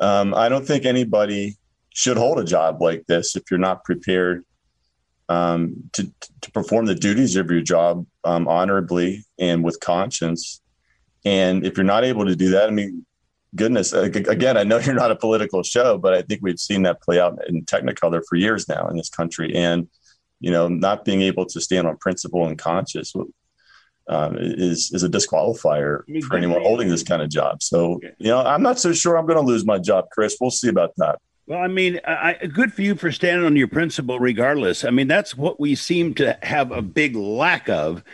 Um, 0.00 0.34
I 0.34 0.48
don't 0.48 0.66
think 0.66 0.84
anybody 0.84 1.56
should 1.94 2.16
hold 2.16 2.38
a 2.38 2.44
job 2.44 2.80
like 2.82 3.06
this 3.06 3.34
if 3.34 3.50
you're 3.50 3.58
not 3.58 3.84
prepared 3.84 4.44
um, 5.28 5.90
to, 5.94 6.12
to 6.42 6.50
perform 6.52 6.86
the 6.86 6.94
duties 6.94 7.36
of 7.36 7.50
your 7.50 7.60
job 7.60 8.06
um, 8.24 8.46
honorably 8.46 9.24
and 9.38 9.64
with 9.64 9.80
conscience. 9.80 10.60
And 11.24 11.64
if 11.64 11.76
you're 11.76 11.84
not 11.84 12.04
able 12.04 12.26
to 12.26 12.36
do 12.36 12.50
that, 12.50 12.68
I 12.68 12.70
mean, 12.70 13.04
goodness, 13.54 13.92
again, 13.92 14.56
I 14.56 14.64
know 14.64 14.78
you're 14.84 14.94
not 14.94 15.10
a 15.10 15.16
political 15.16 15.62
show, 15.62 15.98
but 15.98 16.14
I 16.14 16.22
think 16.22 16.40
we've 16.42 16.60
seen 16.60 16.82
that 16.82 17.02
play 17.02 17.18
out 17.18 17.38
in 17.48 17.64
Technicolor 17.64 18.22
for 18.28 18.36
years 18.36 18.68
now 18.68 18.88
in 18.88 18.96
this 18.96 19.10
country. 19.10 19.54
And 19.54 19.88
you 20.40 20.50
know, 20.50 20.68
not 20.68 21.04
being 21.04 21.22
able 21.22 21.46
to 21.46 21.60
stand 21.60 21.86
on 21.86 21.96
principle 21.96 22.46
and 22.46 22.58
conscience 22.58 23.12
um, 24.08 24.36
is 24.38 24.90
is 24.92 25.02
a 25.02 25.08
disqualifier 25.08 26.02
for 26.26 26.36
anyone 26.36 26.62
holding 26.62 26.88
this 26.88 27.02
kind 27.02 27.22
of 27.22 27.28
job. 27.28 27.62
So, 27.62 28.00
you 28.18 28.28
know, 28.28 28.40
I'm 28.40 28.62
not 28.62 28.78
so 28.78 28.92
sure 28.92 29.16
I'm 29.16 29.26
going 29.26 29.38
to 29.38 29.44
lose 29.44 29.64
my 29.64 29.78
job, 29.78 30.06
Chris. 30.10 30.36
We'll 30.40 30.50
see 30.50 30.68
about 30.68 30.92
that. 30.96 31.18
Well, 31.46 31.60
I 31.60 31.68
mean, 31.68 31.98
I, 32.06 32.34
good 32.52 32.74
for 32.74 32.82
you 32.82 32.94
for 32.94 33.10
standing 33.10 33.46
on 33.46 33.56
your 33.56 33.68
principle, 33.68 34.18
regardless. 34.18 34.84
I 34.84 34.90
mean, 34.90 35.08
that's 35.08 35.34
what 35.34 35.58
we 35.58 35.74
seem 35.74 36.14
to 36.16 36.38
have 36.42 36.70
a 36.72 36.82
big 36.82 37.16
lack 37.16 37.70
of 37.70 38.04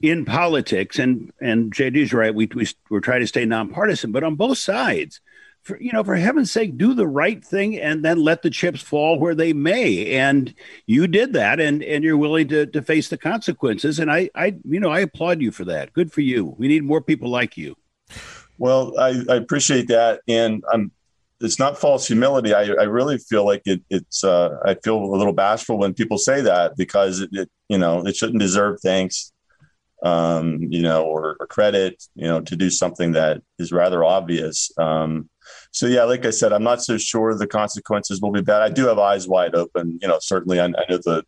in 0.00 0.24
politics. 0.24 0.98
And 0.98 1.32
and 1.40 1.72
JD's 1.72 2.12
right. 2.12 2.34
We 2.34 2.48
we 2.54 2.68
we're 2.90 3.00
trying 3.00 3.20
to 3.20 3.26
stay 3.26 3.44
nonpartisan, 3.44 4.12
but 4.12 4.24
on 4.24 4.36
both 4.36 4.58
sides 4.58 5.20
for 5.66 5.80
you 5.80 5.92
know 5.92 6.04
for 6.04 6.14
heaven's 6.14 6.52
sake 6.52 6.78
do 6.78 6.94
the 6.94 7.06
right 7.06 7.44
thing 7.44 7.78
and 7.78 8.04
then 8.04 8.18
let 8.18 8.42
the 8.42 8.50
chips 8.50 8.80
fall 8.80 9.18
where 9.18 9.34
they 9.34 9.52
may. 9.52 10.12
And 10.12 10.54
you 10.86 11.06
did 11.06 11.32
that 11.32 11.58
and 11.60 11.82
and 11.82 12.04
you're 12.04 12.16
willing 12.16 12.48
to 12.48 12.66
to 12.66 12.82
face 12.82 13.08
the 13.08 13.18
consequences. 13.18 13.98
And 13.98 14.10
i 14.10 14.30
i 14.34 14.54
you 14.64 14.80
know 14.80 14.90
i 14.90 15.00
applaud 15.00 15.42
you 15.42 15.50
for 15.50 15.64
that. 15.64 15.92
Good 15.92 16.12
for 16.12 16.20
you. 16.20 16.54
We 16.58 16.68
need 16.68 16.84
more 16.84 17.00
people 17.00 17.30
like 17.30 17.56
you. 17.56 17.76
Well 18.58 18.98
i, 18.98 19.20
I 19.28 19.36
appreciate 19.36 19.88
that. 19.88 20.20
And 20.28 20.64
i'm 20.72 20.92
it's 21.38 21.58
not 21.58 21.76
false 21.76 22.06
humility. 22.06 22.54
I, 22.54 22.62
I 22.62 22.84
really 22.84 23.18
feel 23.18 23.44
like 23.44 23.62
it, 23.66 23.82
it's 23.90 24.24
uh, 24.24 24.56
i 24.64 24.74
feel 24.74 24.96
a 24.96 25.16
little 25.16 25.34
bashful 25.34 25.78
when 25.78 25.92
people 25.92 26.16
say 26.16 26.40
that 26.42 26.76
because 26.76 27.20
it, 27.20 27.30
it 27.32 27.50
you 27.68 27.78
know 27.78 28.06
it 28.06 28.16
shouldn't 28.16 28.40
deserve 28.40 28.78
thanks 28.80 29.32
um, 30.02 30.58
you 30.60 30.82
know, 30.82 31.04
or, 31.04 31.36
or, 31.40 31.46
credit, 31.46 32.04
you 32.14 32.26
know, 32.26 32.40
to 32.42 32.54
do 32.54 32.70
something 32.70 33.12
that 33.12 33.42
is 33.58 33.72
rather 33.72 34.04
obvious. 34.04 34.70
Um, 34.78 35.28
so 35.76 35.86
yeah, 35.86 36.04
like 36.04 36.24
I 36.24 36.30
said, 36.30 36.54
I'm 36.54 36.62
not 36.62 36.82
so 36.82 36.96
sure 36.96 37.34
the 37.34 37.46
consequences 37.46 38.22
will 38.22 38.32
be 38.32 38.40
bad. 38.40 38.62
I 38.62 38.70
do 38.70 38.86
have 38.86 38.98
eyes 38.98 39.28
wide 39.28 39.54
open. 39.54 39.98
You 40.00 40.08
know, 40.08 40.18
certainly 40.22 40.58
I, 40.58 40.64
I 40.64 40.70
know 40.88 40.96
the, 40.96 41.22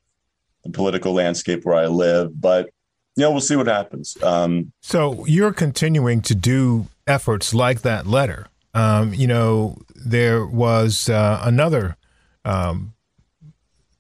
the, 0.64 0.70
political 0.72 1.12
landscape 1.12 1.66
where 1.66 1.76
I 1.76 1.84
live, 1.84 2.40
but 2.40 2.70
you 3.14 3.24
know, 3.24 3.30
we'll 3.30 3.42
see 3.42 3.56
what 3.56 3.66
happens. 3.66 4.16
Um, 4.22 4.72
so 4.80 5.26
you're 5.26 5.52
continuing 5.52 6.22
to 6.22 6.34
do 6.34 6.86
efforts 7.06 7.52
like 7.52 7.82
that 7.82 8.06
letter. 8.06 8.46
Um, 8.72 9.12
you 9.12 9.26
know, 9.26 9.82
there 9.94 10.46
was 10.46 11.10
uh, 11.10 11.42
another 11.44 11.98
um, 12.46 12.94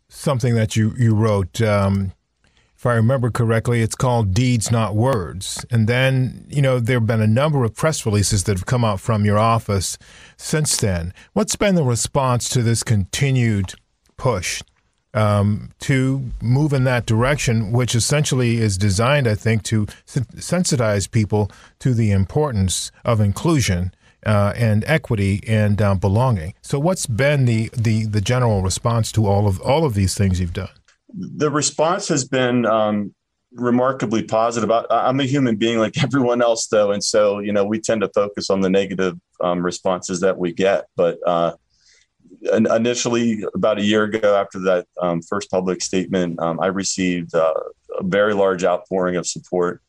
something 0.08 0.54
that 0.54 0.76
you 0.76 0.94
you 0.96 1.14
wrote. 1.14 1.60
Um, 1.60 2.12
if 2.78 2.86
I 2.86 2.94
remember 2.94 3.32
correctly, 3.32 3.82
it's 3.82 3.96
called 3.96 4.32
Deeds 4.32 4.70
Not 4.70 4.94
Words. 4.94 5.66
And 5.68 5.88
then, 5.88 6.46
you 6.48 6.62
know, 6.62 6.78
there 6.78 7.00
have 7.00 7.08
been 7.08 7.20
a 7.20 7.26
number 7.26 7.64
of 7.64 7.74
press 7.74 8.06
releases 8.06 8.44
that 8.44 8.56
have 8.56 8.66
come 8.66 8.84
out 8.84 9.00
from 9.00 9.24
your 9.24 9.36
office 9.36 9.98
since 10.36 10.76
then. 10.76 11.12
What's 11.32 11.56
been 11.56 11.74
the 11.74 11.82
response 11.82 12.48
to 12.50 12.62
this 12.62 12.84
continued 12.84 13.74
push 14.16 14.62
um, 15.12 15.72
to 15.80 16.30
move 16.40 16.72
in 16.72 16.84
that 16.84 17.04
direction, 17.04 17.72
which 17.72 17.96
essentially 17.96 18.58
is 18.58 18.78
designed, 18.78 19.26
I 19.26 19.34
think, 19.34 19.64
to 19.64 19.86
sensitize 20.06 21.10
people 21.10 21.50
to 21.80 21.94
the 21.94 22.12
importance 22.12 22.92
of 23.04 23.20
inclusion 23.20 23.92
uh, 24.24 24.52
and 24.54 24.84
equity 24.86 25.40
and 25.48 25.82
uh, 25.82 25.96
belonging. 25.96 26.54
So, 26.62 26.78
what's 26.78 27.06
been 27.06 27.44
the, 27.44 27.70
the 27.76 28.06
the 28.06 28.20
general 28.20 28.62
response 28.62 29.10
to 29.12 29.26
all 29.26 29.48
of 29.48 29.60
all 29.62 29.84
of 29.84 29.94
these 29.94 30.14
things 30.14 30.38
you've 30.38 30.52
done? 30.52 30.77
The 31.14 31.50
response 31.50 32.08
has 32.08 32.26
been 32.26 32.66
um, 32.66 33.14
remarkably 33.52 34.22
positive. 34.22 34.70
I, 34.70 34.84
I'm 34.90 35.20
a 35.20 35.24
human 35.24 35.56
being 35.56 35.78
like 35.78 36.02
everyone 36.02 36.42
else, 36.42 36.66
though, 36.66 36.92
and 36.92 37.02
so 37.02 37.38
you 37.38 37.52
know 37.52 37.64
we 37.64 37.80
tend 37.80 38.02
to 38.02 38.10
focus 38.14 38.50
on 38.50 38.60
the 38.60 38.70
negative 38.70 39.18
um, 39.40 39.64
responses 39.64 40.20
that 40.20 40.38
we 40.38 40.52
get. 40.52 40.86
But 40.96 41.18
uh, 41.26 41.54
initially, 42.52 43.44
about 43.54 43.78
a 43.78 43.84
year 43.84 44.04
ago, 44.04 44.36
after 44.36 44.58
that 44.60 44.86
um, 45.00 45.22
first 45.22 45.50
public 45.50 45.82
statement, 45.82 46.40
um, 46.40 46.60
I 46.60 46.66
received 46.66 47.34
uh, 47.34 47.54
a 47.98 48.04
very 48.04 48.34
large 48.34 48.64
outpouring 48.64 49.16
of 49.16 49.26
support. 49.26 49.82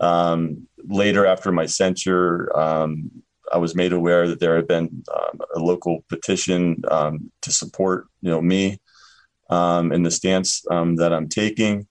Um, 0.00 0.66
later, 0.78 1.26
after 1.26 1.52
my 1.52 1.66
censure, 1.66 2.56
um, 2.58 3.10
I 3.52 3.58
was 3.58 3.74
made 3.74 3.92
aware 3.92 4.28
that 4.28 4.40
there 4.40 4.56
had 4.56 4.68
been 4.68 5.02
a 5.54 5.58
local 5.58 6.04
petition 6.08 6.80
to 6.82 7.52
support, 7.52 8.06
you 8.22 8.30
know, 8.30 8.40
me 8.40 8.78
um, 9.50 9.92
and 9.92 10.04
the 10.04 10.10
stance 10.10 10.64
um, 10.70 10.96
that 10.96 11.12
I'm 11.12 11.28
taking. 11.28 11.86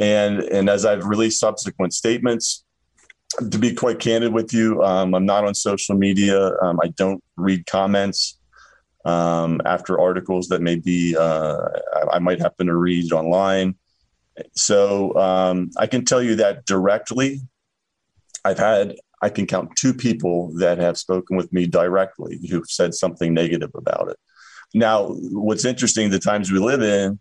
And, 0.00 0.40
and 0.40 0.68
as 0.68 0.84
I've 0.84 1.04
released 1.04 1.38
subsequent 1.38 1.94
statements, 1.94 2.64
to 3.50 3.58
be 3.58 3.74
quite 3.74 3.98
candid 3.98 4.32
with 4.32 4.52
you, 4.52 4.82
um, 4.82 5.14
I'm 5.14 5.26
not 5.26 5.44
on 5.44 5.54
social 5.54 5.96
media. 5.96 6.52
Um, 6.60 6.78
I 6.82 6.88
don't 6.88 7.22
read 7.36 7.66
comments 7.66 8.38
um, 9.04 9.60
after 9.64 10.00
articles 10.00 10.48
that 10.48 10.62
may 10.62 10.76
be, 10.76 11.16
uh, 11.16 11.58
I, 11.94 12.14
I, 12.14 12.18
might 12.20 12.40
happen 12.40 12.68
to 12.68 12.76
read 12.76 13.12
online. 13.12 13.74
So 14.54 15.14
um, 15.16 15.70
I 15.76 15.86
can 15.86 16.04
tell 16.04 16.22
you 16.22 16.36
that 16.36 16.64
directly. 16.64 17.40
I've 18.44 18.58
had, 18.58 18.96
I 19.20 19.28
can 19.28 19.46
count 19.46 19.76
two 19.76 19.94
people 19.94 20.52
that 20.58 20.78
have 20.78 20.96
spoken 20.96 21.36
with 21.36 21.52
me 21.52 21.66
directly 21.66 22.40
who've 22.50 22.68
said 22.68 22.94
something 22.94 23.34
negative 23.34 23.70
about 23.74 24.08
it. 24.08 24.16
Now, 24.74 25.06
what's 25.30 25.64
interesting, 25.64 26.10
the 26.10 26.18
times 26.18 26.50
we 26.50 26.58
live 26.58 26.82
in, 26.82 27.20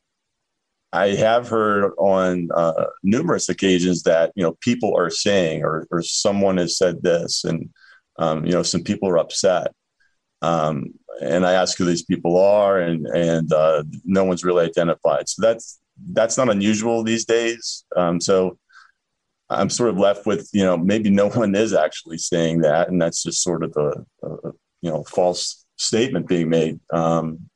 I 0.91 1.09
have 1.09 1.47
heard 1.47 1.93
on 1.97 2.49
uh, 2.53 2.85
numerous 3.03 3.49
occasions 3.49 4.03
that 4.03 4.31
you 4.35 4.43
know 4.43 4.57
people 4.61 4.95
are 4.95 5.09
saying, 5.09 5.63
or 5.63 5.87
or 5.91 6.01
someone 6.01 6.57
has 6.57 6.77
said 6.77 7.01
this, 7.01 7.43
and 7.43 7.69
um, 8.17 8.45
you 8.45 8.51
know 8.51 8.63
some 8.63 8.83
people 8.83 9.09
are 9.09 9.17
upset. 9.17 9.73
Um, 10.41 10.93
and 11.21 11.45
I 11.45 11.53
ask 11.53 11.77
who 11.77 11.85
these 11.85 12.03
people 12.03 12.37
are, 12.37 12.79
and 12.79 13.07
and 13.07 13.51
uh, 13.51 13.83
no 14.03 14.23
one's 14.23 14.43
really 14.43 14.65
identified. 14.65 15.29
So 15.29 15.41
that's 15.41 15.79
that's 16.11 16.37
not 16.37 16.49
unusual 16.49 17.03
these 17.03 17.25
days. 17.25 17.85
Um, 17.95 18.21
so 18.21 18.57
I'm 19.49 19.69
sort 19.69 19.89
of 19.89 19.97
left 19.97 20.25
with 20.25 20.49
you 20.53 20.63
know 20.63 20.77
maybe 20.77 21.09
no 21.09 21.29
one 21.29 21.55
is 21.55 21.73
actually 21.73 22.19
saying 22.19 22.61
that, 22.61 22.89
and 22.89 23.01
that's 23.01 23.23
just 23.23 23.41
sort 23.43 23.63
of 23.63 23.75
a, 23.77 24.27
a 24.27 24.51
you 24.81 24.91
know 24.91 25.03
false 25.05 25.62
statement 25.83 26.27
being 26.27 26.49
made. 26.49 26.79
Um, 26.91 27.49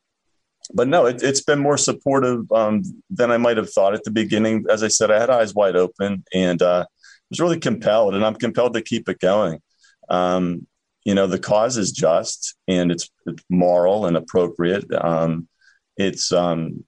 but 0.73 0.87
no, 0.87 1.05
it, 1.05 1.21
has 1.21 1.41
been 1.41 1.59
more 1.59 1.77
supportive 1.77 2.51
um, 2.51 2.83
than 3.09 3.31
I 3.31 3.37
might 3.37 3.57
have 3.57 3.71
thought 3.71 3.93
at 3.93 4.03
the 4.03 4.11
beginning. 4.11 4.65
As 4.69 4.83
I 4.83 4.89
said, 4.89 5.11
I 5.11 5.19
had 5.19 5.29
eyes 5.29 5.55
wide 5.55 5.75
open 5.75 6.23
and 6.33 6.61
uh, 6.61 6.85
was 7.29 7.39
really 7.39 7.59
compelled, 7.59 8.15
and 8.15 8.25
I'm 8.25 8.35
compelled 8.35 8.73
to 8.73 8.81
keep 8.81 9.07
it 9.09 9.19
going. 9.19 9.61
Um, 10.09 10.67
you 11.05 11.15
know, 11.15 11.27
the 11.27 11.39
cause 11.39 11.77
is 11.77 11.91
just 11.91 12.55
and 12.67 12.91
it's, 12.91 13.09
moral 13.49 14.05
and 14.05 14.17
appropriate. 14.17 14.85
Um, 14.93 15.47
it's 15.95 16.31
um, 16.31 16.83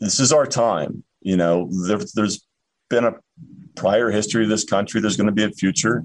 this 0.00 0.18
is 0.18 0.32
our 0.32 0.46
time. 0.46 1.04
You 1.20 1.36
know, 1.36 1.68
there, 1.86 2.00
there's 2.14 2.46
been 2.88 3.04
a 3.04 3.14
prior 3.76 4.10
history 4.10 4.44
of 4.44 4.48
this 4.50 4.64
country. 4.64 5.00
There's 5.00 5.16
going 5.16 5.26
to 5.26 5.32
be 5.32 5.44
a 5.44 5.50
future 5.50 6.04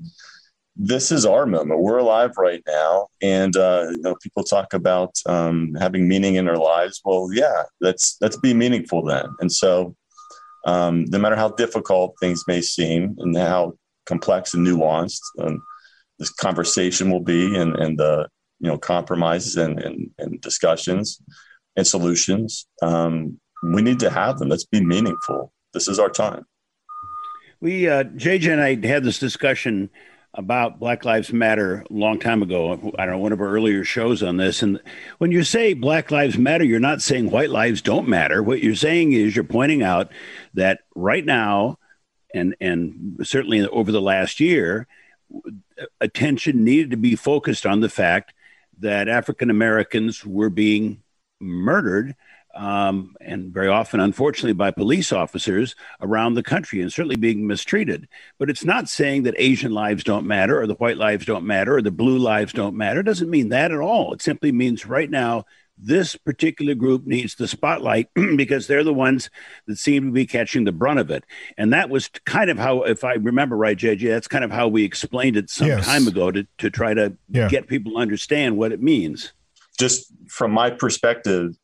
this 0.75 1.12
is 1.12 1.25
our 1.25 1.46
moment. 1.46 1.79
We're 1.79 2.00
alive 2.00 2.32
right 2.38 2.62
now, 2.67 3.08
and 3.22 3.55
uh, 3.55 3.88
you 3.91 4.01
know, 4.01 4.15
people 4.22 4.44
talk 4.44 4.74
about 4.74 5.15
um, 5.25 5.74
having 5.79 6.08
meaning 6.08 6.36
in 6.36 6.46
their 6.46 6.58
lives. 6.58 7.01
Well, 7.05 7.29
yeah, 7.32 7.63
let's 7.79 8.17
let's 8.22 8.38
be 8.38 8.53
meaningful 8.53 9.03
then. 9.03 9.25
And 9.39 9.51
so, 9.51 9.96
um, 10.65 11.05
no 11.05 11.17
matter 11.17 11.36
how 11.36 11.50
difficult 11.50 12.15
things 12.20 12.44
may 12.48 12.62
seem, 12.62 13.15
and 13.20 13.36
how 13.38 13.74
complex 14.05 14.53
and 14.53 14.67
nuanced 14.67 15.22
um, 15.39 15.62
this 16.20 16.29
conversation 16.29 17.10
will 17.10 17.24
be, 17.24 17.55
and 17.55 17.75
and 17.77 17.98
the 17.98 18.27
you 18.60 18.70
know 18.70 18.77
compromises 18.77 19.55
and 19.55 19.82
and, 19.82 20.10
and 20.17 20.41
discussions 20.41 21.22
and 21.77 21.88
solutions, 21.88 22.67
um, 22.82 23.39
we 23.63 23.82
need 23.82 24.00
to 24.00 24.10
have 24.10 24.39
them. 24.39 24.50
Let's 24.50 24.65
be 24.65 24.84
meaningful. 24.84 25.53
This 25.74 25.88
is 25.88 26.00
our 26.00 26.10
time. 26.10 26.46
We, 27.62 27.88
uh, 27.88 28.03
JJ 28.03 28.51
and 28.51 28.62
I 28.62 28.88
had 28.88 29.03
this 29.03 29.17
discussion 29.17 29.89
about 30.37 30.79
Black 30.79 31.05
Lives 31.05 31.31
Matter 31.31 31.85
a 31.89 31.93
long 31.93 32.19
time 32.19 32.43
ago. 32.43 32.93
I 32.99 33.05
don't 33.05 33.15
know, 33.15 33.19
one 33.19 33.31
of 33.31 33.41
our 33.41 33.49
earlier 33.49 33.83
shows 33.83 34.21
on 34.21 34.37
this. 34.37 34.61
And 34.61 34.79
when 35.17 35.31
you 35.31 35.43
say 35.43 35.73
Black 35.73 36.11
Lives 36.11 36.37
Matter, 36.37 36.63
you're 36.63 36.79
not 36.79 37.01
saying 37.01 37.31
white 37.31 37.49
lives 37.49 37.81
don't 37.81 38.07
matter. 38.07 38.43
What 38.43 38.61
you're 38.61 38.75
saying 38.75 39.13
is 39.13 39.35
you're 39.35 39.45
pointing 39.45 39.81
out 39.81 40.11
that 40.53 40.81
right 40.93 41.25
now, 41.25 41.79
and, 42.33 42.55
and 42.59 43.17
certainly 43.23 43.65
over 43.65 43.91
the 43.91 44.01
last 44.01 44.39
year, 44.39 44.87
attention 46.01 46.63
needed 46.63 46.91
to 46.91 46.97
be 46.97 47.15
focused 47.15 47.65
on 47.65 47.79
the 47.79 47.89
fact 47.89 48.33
that 48.79 49.07
African 49.07 49.49
Americans 49.49 50.25
were 50.25 50.49
being 50.49 51.01
murdered 51.39 52.15
um, 52.55 53.15
and 53.19 53.53
very 53.53 53.67
often, 53.67 54.00
unfortunately, 54.00 54.53
by 54.53 54.71
police 54.71 55.12
officers 55.12 55.75
around 56.01 56.33
the 56.33 56.43
country 56.43 56.81
and 56.81 56.91
certainly 56.91 57.17
being 57.17 57.45
mistreated. 57.45 58.07
But 58.39 58.50
it's 58.50 58.63
not 58.63 58.89
saying 58.89 59.24
that 59.24 59.35
Asian 59.38 59.74
lives 59.74 60.03
don't 60.03 60.25
matter 60.25 60.59
or 60.59 60.67
the 60.67 60.75
white 60.75 60.97
lives 60.97 61.25
don't 61.25 61.45
matter 61.45 61.77
or 61.77 61.81
the 61.81 61.91
blue 61.91 62.17
lives 62.17 62.53
don't 62.53 62.75
matter. 62.75 63.01
It 63.01 63.05
doesn't 63.05 63.29
mean 63.29 63.50
that 63.50 63.71
at 63.71 63.79
all. 63.79 64.13
It 64.13 64.21
simply 64.21 64.51
means 64.51 64.85
right 64.85 65.09
now, 65.09 65.45
this 65.77 66.15
particular 66.15 66.74
group 66.74 67.05
needs 67.05 67.35
the 67.35 67.50
spotlight 67.50 68.07
because 68.38 68.67
they're 68.67 68.83
the 68.83 68.93
ones 68.93 69.29
that 69.67 69.77
seem 69.77 70.05
to 70.05 70.12
be 70.12 70.25
catching 70.25 70.63
the 70.63 70.71
brunt 70.71 71.00
of 71.00 71.12
it. 71.12 71.25
And 71.57 71.74
that 71.74 71.89
was 71.89 72.09
kind 72.25 72.50
of 72.50 72.57
how, 72.57 72.83
if 72.83 73.03
I 73.03 73.15
remember 73.15 73.57
right, 73.57 73.77
JJ, 73.77 74.09
that's 74.09 74.29
kind 74.29 74.45
of 74.45 74.51
how 74.51 74.69
we 74.69 74.85
explained 74.85 75.35
it 75.35 75.50
some 75.50 75.67
yes. 75.67 75.85
time 75.85 76.07
ago 76.07 76.31
to, 76.31 76.47
to 76.59 76.69
try 76.69 76.93
to 76.93 77.17
yeah. 77.29 77.50
get 77.50 77.67
people 77.67 77.93
to 77.93 77.97
understand 77.97 78.57
what 78.57 78.71
it 78.71 78.81
means. 78.81 79.33
Just 79.77 80.13
from 80.29 80.51
my 80.51 80.69
perspective, 80.69 81.57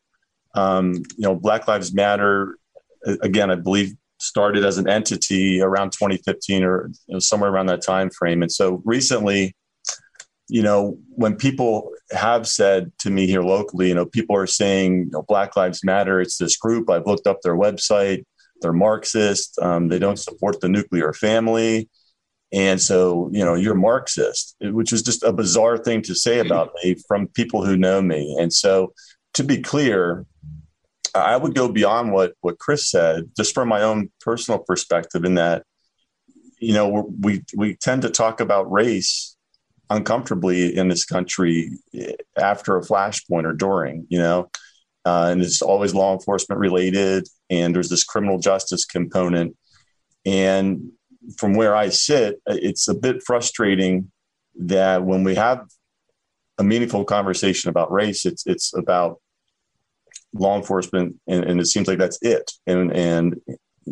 um, 0.54 0.94
you 0.94 1.04
know, 1.20 1.36
Black 1.36 1.68
Lives 1.68 1.94
Matter, 1.94 2.58
again, 3.22 3.52
I 3.52 3.56
believe 3.56 3.94
started 4.20 4.64
as 4.64 4.78
an 4.78 4.88
entity 4.88 5.62
around 5.62 5.92
2015 5.92 6.64
or 6.64 6.90
you 7.08 7.14
know, 7.14 7.20
somewhere 7.20 7.50
around 7.50 7.66
that 7.66 7.82
time 7.82 8.10
frame. 8.12 8.42
And 8.44 8.52
so 8.52 8.82
recently, 8.86 9.56
you 10.48 10.62
know, 10.62 10.98
when 11.10 11.36
people 11.36 11.92
have 12.12 12.48
said 12.48 12.92
to 13.00 13.10
me 13.10 13.26
here 13.26 13.42
locally, 13.42 13.88
you 13.88 13.96
know, 13.96 14.06
people 14.06 14.36
are 14.36 14.48
saying, 14.48 15.06
you 15.06 15.10
know, 15.12 15.24
Black 15.24 15.56
Lives 15.56 15.84
Matter, 15.84 16.22
it's 16.22 16.38
this 16.38 16.58
group. 16.58 16.90
I've 16.90 17.08
looked 17.08 17.26
up 17.26 17.42
their 17.42 17.56
website. 17.56 18.26
They're 18.62 18.74
Marxist. 18.74 19.58
Um, 19.60 19.88
they 19.88 19.98
don't 19.98 20.20
support 20.20 20.62
the 20.62 20.70
nuclear 20.70 21.14
family. 21.14 21.90
And 22.54 22.82
so, 22.82 23.30
you 23.32 23.46
know, 23.46 23.56
you're 23.56 23.76
Marxist, 23.76 24.56
which 24.60 24.92
is 24.92 25.02
just 25.02 25.24
a 25.24 25.32
bizarre 25.32 25.78
thing 25.78 26.02
to 26.04 26.14
say 26.14 26.40
about 26.40 26.74
me 26.84 26.96
from 27.08 27.28
people 27.28 27.66
who 27.66 27.78
know 27.78 28.02
me. 28.02 28.36
And 28.40 28.52
so, 28.52 28.94
to 29.36 29.44
be 29.46 29.62
clear, 29.62 30.26
I 31.16 31.38
would 31.38 31.56
go 31.56 31.70
beyond 31.70 32.14
what 32.14 32.34
what 32.42 32.60
Chris 32.60 32.90
said, 32.90 33.32
just 33.36 33.54
from 33.54 33.68
my 33.68 33.82
own 33.82 34.12
personal 34.20 34.60
perspective, 34.60 35.26
in 35.26 35.36
that 35.36 35.64
you 36.60 36.74
know 36.74 37.12
we 37.20 37.44
we 37.56 37.76
tend 37.76 38.04
to 38.04 38.10
talk 38.10 38.40
about 38.40 38.72
race 38.72 39.36
uncomfortably 39.90 40.76
in 40.76 40.88
this 40.88 41.04
country 41.04 41.72
after 42.38 42.78
a 42.78 42.82
flashpoint 42.82 43.44
or 43.44 43.52
during, 43.52 44.08
you 44.10 44.18
know, 44.18 44.50
uh, 45.04 45.28
and 45.30 45.42
it's 45.42 45.62
always 45.62 45.94
law 45.94 46.14
enforcement 46.14 46.60
related, 46.60 47.28
and 47.50 47.76
there's 47.76 47.90
this 47.90 48.06
criminal 48.06 48.40
justice 48.40 48.86
component, 48.86 49.56
and 50.26 50.92
from 51.38 51.54
where 51.54 51.76
I 51.76 51.90
sit, 51.90 52.42
it's 52.48 52.88
a 52.88 52.96
bit 52.96 53.22
frustrating 53.26 54.12
that 54.56 55.04
when 55.04 55.24
we 55.24 55.36
have 55.36 55.68
a 56.58 56.64
meaningful 56.64 57.04
conversation 57.04 57.70
about 57.70 57.92
race, 57.92 58.26
it's 58.26 58.46
it's 58.46 58.74
about 58.76 59.20
law 60.34 60.58
enforcement, 60.58 61.16
and, 61.28 61.44
and 61.44 61.60
it 61.60 61.66
seems 61.66 61.88
like 61.88 61.98
that's 61.98 62.20
it. 62.22 62.52
And, 62.68 62.92
and 62.92 63.42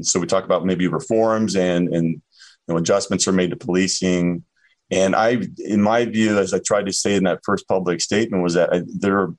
so 0.02 0.20
we 0.20 0.28
talk 0.28 0.46
about 0.46 0.66
maybe 0.66 0.88
reforms 0.88 1.56
and 1.56 1.94
and 1.94 2.06
you 2.06 2.22
know, 2.68 2.78
adjustments 2.78 3.28
are 3.28 3.34
made 3.34 3.50
to 3.50 3.56
policing. 3.56 4.44
And 4.92 5.16
I, 5.16 5.42
in 5.58 5.82
my 5.82 6.06
view, 6.06 6.40
as 6.40 6.54
I 6.54 6.60
tried 6.60 6.86
to 6.88 6.94
say 6.94 7.16
in 7.16 7.24
that 7.24 7.42
first 7.44 7.68
public 7.68 8.02
statement, 8.02 8.44
was 8.44 8.56
that 8.56 8.74
I, 8.74 8.82
there 8.86 9.20
are 9.20 9.36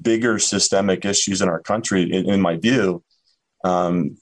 bigger 0.00 0.38
systemic 0.38 1.04
issues 1.04 1.42
in 1.42 1.48
our 1.48 1.60
country, 1.60 2.02
in, 2.10 2.28
in 2.28 2.40
my 2.40 2.56
view, 2.56 3.02
um, 3.64 4.16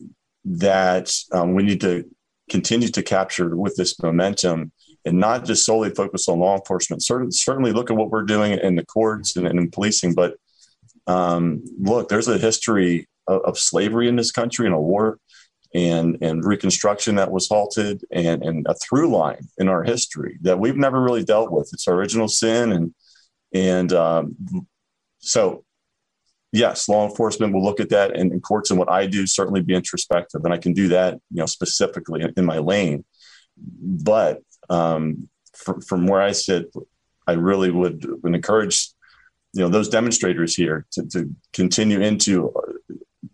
that 0.45 1.13
um, 1.33 1.55
we 1.55 1.63
need 1.63 1.81
to 1.83 2.05
continue 2.51 2.89
to 2.89 3.03
capture 3.03 3.57
with 3.57 3.77
this 3.77 4.01
momentum 4.03 4.73
and 5.05 5.19
not 5.19 5.45
just 5.45 5.65
solely 5.65 5.91
focus 5.91 6.29
on 6.29 6.39
law 6.39 6.57
enforcement. 6.57 7.03
Certainly, 7.03 7.33
certainly 7.33 7.73
look 7.73 7.91
at 7.91 7.97
what 7.97 8.11
we're 8.11 8.23
doing 8.23 8.53
in 8.53 8.77
the 8.77 8.85
courts 8.85 9.37
and 9.37 9.47
in 9.47 9.71
policing, 9.71 10.15
but 10.15 10.37
um, 11.07 11.65
look, 11.79 12.09
there's 12.09 12.29
a 12.29 12.39
history 12.39 13.09
of, 13.27 13.43
of, 13.43 13.59
slavery 13.59 14.09
in 14.09 14.17
this 14.17 14.31
country 14.31 14.67
and 14.67 14.75
a 14.75 14.81
war 14.81 15.19
and, 15.75 16.19
and 16.21 16.45
Reconstruction 16.45 17.17
that 17.17 17.31
was 17.31 17.49
halted 17.49 18.05
and, 18.13 18.43
and 18.43 18.67
a 18.69 18.75
through 18.75 19.11
line 19.11 19.43
in 19.59 19.69
our 19.69 19.83
history 19.83 20.39
that 20.43 20.59
we've 20.59 20.77
never 20.77 21.01
really 21.01 21.25
dealt 21.25 21.51
with. 21.51 21.71
It's 21.73 21.89
our 21.89 21.95
original 21.95 22.29
sin. 22.29 22.73
And, 22.73 22.95
and 23.55 23.93
um, 23.93 24.37
so, 25.19 25.65
yes, 26.53 26.89
law 26.89 27.09
enforcement 27.09 27.55
will 27.55 27.65
look 27.65 27.81
at 27.81 27.89
that 27.89 28.17
and, 28.17 28.33
and, 28.33 28.43
courts 28.43 28.71
and 28.71 28.79
what 28.79 28.91
I 28.91 29.07
do 29.07 29.27
certainly 29.27 29.63
be 29.63 29.75
introspective. 29.75 30.43
And 30.45 30.53
I 30.53 30.59
can 30.59 30.73
do 30.73 30.89
that, 30.89 31.15
you 31.31 31.39
know, 31.39 31.47
specifically 31.47 32.23
in, 32.23 32.33
in 32.37 32.45
my 32.45 32.59
lane. 32.59 33.05
But 33.57 34.41
um, 34.69 35.29
from, 35.55 35.81
from 35.81 36.07
where 36.07 36.21
I 36.21 36.33
sit, 36.33 36.73
I 37.27 37.33
really 37.33 37.71
would, 37.71 38.05
would 38.23 38.35
encourage 38.35 38.89
you 39.53 39.61
know 39.63 39.69
those 39.69 39.89
demonstrators 39.89 40.55
here 40.55 40.87
to, 40.93 41.07
to 41.09 41.35
continue 41.53 42.01
into 42.01 42.53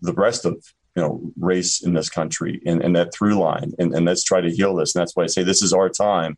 the 0.01 0.13
rest 0.13 0.45
of 0.45 0.55
you 0.97 1.03
know 1.03 1.21
race 1.39 1.83
in 1.83 1.95
this 1.95 2.11
country 2.11 2.61
and, 2.67 2.83
and 2.83 2.97
that 2.97 3.15
through 3.15 3.35
line. 3.35 3.73
And, 3.79 3.95
and 3.95 4.07
let's 4.07 4.25
try 4.25 4.41
to 4.41 4.51
heal 4.51 4.75
this. 4.75 4.95
And 4.95 5.01
that's 5.01 5.15
why 5.15 5.25
i 5.25 5.27
say 5.27 5.43
this 5.43 5.63
is 5.63 5.73
our 5.73 5.89
time. 5.89 6.37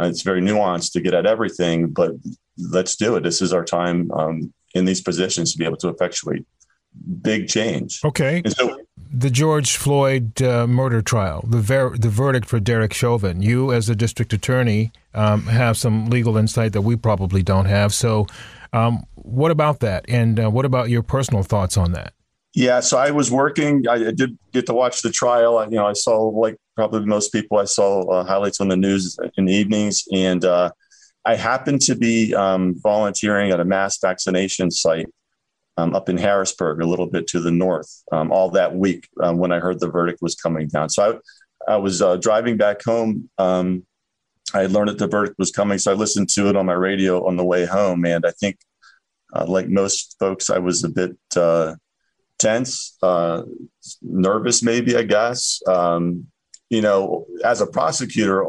Uh, 0.00 0.06
it's 0.06 0.22
very 0.22 0.40
nuanced 0.40 0.92
to 0.92 1.00
get 1.00 1.12
at 1.12 1.26
everything 1.26 1.90
but 1.90 2.12
let's 2.58 2.96
do 2.96 3.16
it. 3.16 3.22
This 3.22 3.42
is 3.42 3.52
our 3.52 3.64
time 3.64 4.10
um, 4.12 4.52
in 4.74 4.84
these 4.84 5.00
positions 5.00 5.52
to 5.52 5.58
be 5.58 5.64
able 5.64 5.76
to 5.78 5.88
effectuate 5.88 6.46
big 7.22 7.48
change. 7.48 8.00
Okay. 8.04 8.42
So, 8.46 8.78
the 9.14 9.30
George 9.30 9.76
Floyd 9.76 10.40
uh, 10.42 10.66
murder 10.66 11.02
trial, 11.02 11.44
the 11.46 11.58
ver- 11.58 11.96
the 11.96 12.08
verdict 12.08 12.46
for 12.46 12.60
Derek 12.60 12.94
Chauvin. 12.94 13.42
You, 13.42 13.72
as 13.72 13.88
a 13.90 13.94
district 13.94 14.32
attorney, 14.32 14.92
um, 15.14 15.46
have 15.46 15.76
some 15.76 16.06
legal 16.06 16.36
insight 16.36 16.72
that 16.72 16.82
we 16.82 16.96
probably 16.96 17.42
don't 17.42 17.66
have. 17.66 17.92
So, 17.92 18.26
um, 18.72 19.04
what 19.14 19.50
about 19.50 19.80
that? 19.80 20.04
And 20.08 20.38
uh, 20.40 20.50
what 20.50 20.64
about 20.64 20.90
your 20.90 21.02
personal 21.02 21.42
thoughts 21.42 21.76
on 21.76 21.92
that? 21.92 22.14
Yeah, 22.54 22.80
so 22.80 22.98
I 22.98 23.10
was 23.10 23.30
working. 23.30 23.88
I 23.88 24.10
did 24.12 24.38
get 24.52 24.66
to 24.66 24.74
watch 24.74 25.00
the 25.00 25.10
trial. 25.10 25.58
I, 25.58 25.64
you 25.64 25.76
know, 25.76 25.86
I 25.86 25.94
saw 25.94 26.28
like 26.28 26.56
probably 26.76 27.06
most 27.06 27.32
people. 27.32 27.58
I 27.58 27.64
saw 27.64 28.02
uh, 28.10 28.24
highlights 28.24 28.60
on 28.60 28.68
the 28.68 28.76
news 28.76 29.16
in 29.38 29.46
the 29.46 29.54
evenings, 29.54 30.04
and 30.12 30.44
uh, 30.44 30.70
I 31.24 31.34
happened 31.36 31.80
to 31.82 31.94
be 31.94 32.34
um, 32.34 32.74
volunteering 32.82 33.52
at 33.52 33.60
a 33.60 33.64
mass 33.64 33.98
vaccination 33.98 34.70
site 34.70 35.06
um, 35.78 35.94
up 35.94 36.10
in 36.10 36.18
Harrisburg, 36.18 36.82
a 36.82 36.86
little 36.86 37.06
bit 37.06 37.26
to 37.28 37.40
the 37.40 37.50
north, 37.50 38.02
um, 38.12 38.30
all 38.30 38.50
that 38.50 38.74
week 38.74 39.08
um, 39.22 39.38
when 39.38 39.50
I 39.50 39.58
heard 39.58 39.80
the 39.80 39.88
verdict 39.88 40.20
was 40.20 40.34
coming 40.34 40.68
down. 40.68 40.90
So 40.90 41.20
I, 41.66 41.72
I 41.72 41.76
was 41.76 42.02
uh, 42.02 42.16
driving 42.16 42.58
back 42.58 42.82
home 42.82 43.30
I 44.54 44.66
learned 44.66 44.90
that 44.90 44.98
the 44.98 45.06
verdict 45.06 45.38
was 45.38 45.50
coming, 45.50 45.78
so 45.78 45.90
I 45.90 45.94
listened 45.94 46.28
to 46.30 46.48
it 46.48 46.56
on 46.56 46.66
my 46.66 46.74
radio 46.74 47.26
on 47.26 47.36
the 47.36 47.44
way 47.44 47.64
home. 47.64 48.04
And 48.04 48.24
I 48.26 48.32
think, 48.32 48.58
uh, 49.32 49.46
like 49.46 49.68
most 49.68 50.16
folks, 50.18 50.50
I 50.50 50.58
was 50.58 50.84
a 50.84 50.88
bit 50.88 51.16
uh, 51.36 51.76
tense, 52.38 52.96
uh, 53.02 53.42
nervous, 54.02 54.62
maybe, 54.62 54.96
I 54.96 55.02
guess. 55.02 55.60
Um, 55.66 56.26
you 56.68 56.82
know, 56.82 57.26
as 57.44 57.60
a 57.60 57.66
prosecutor, 57.66 58.44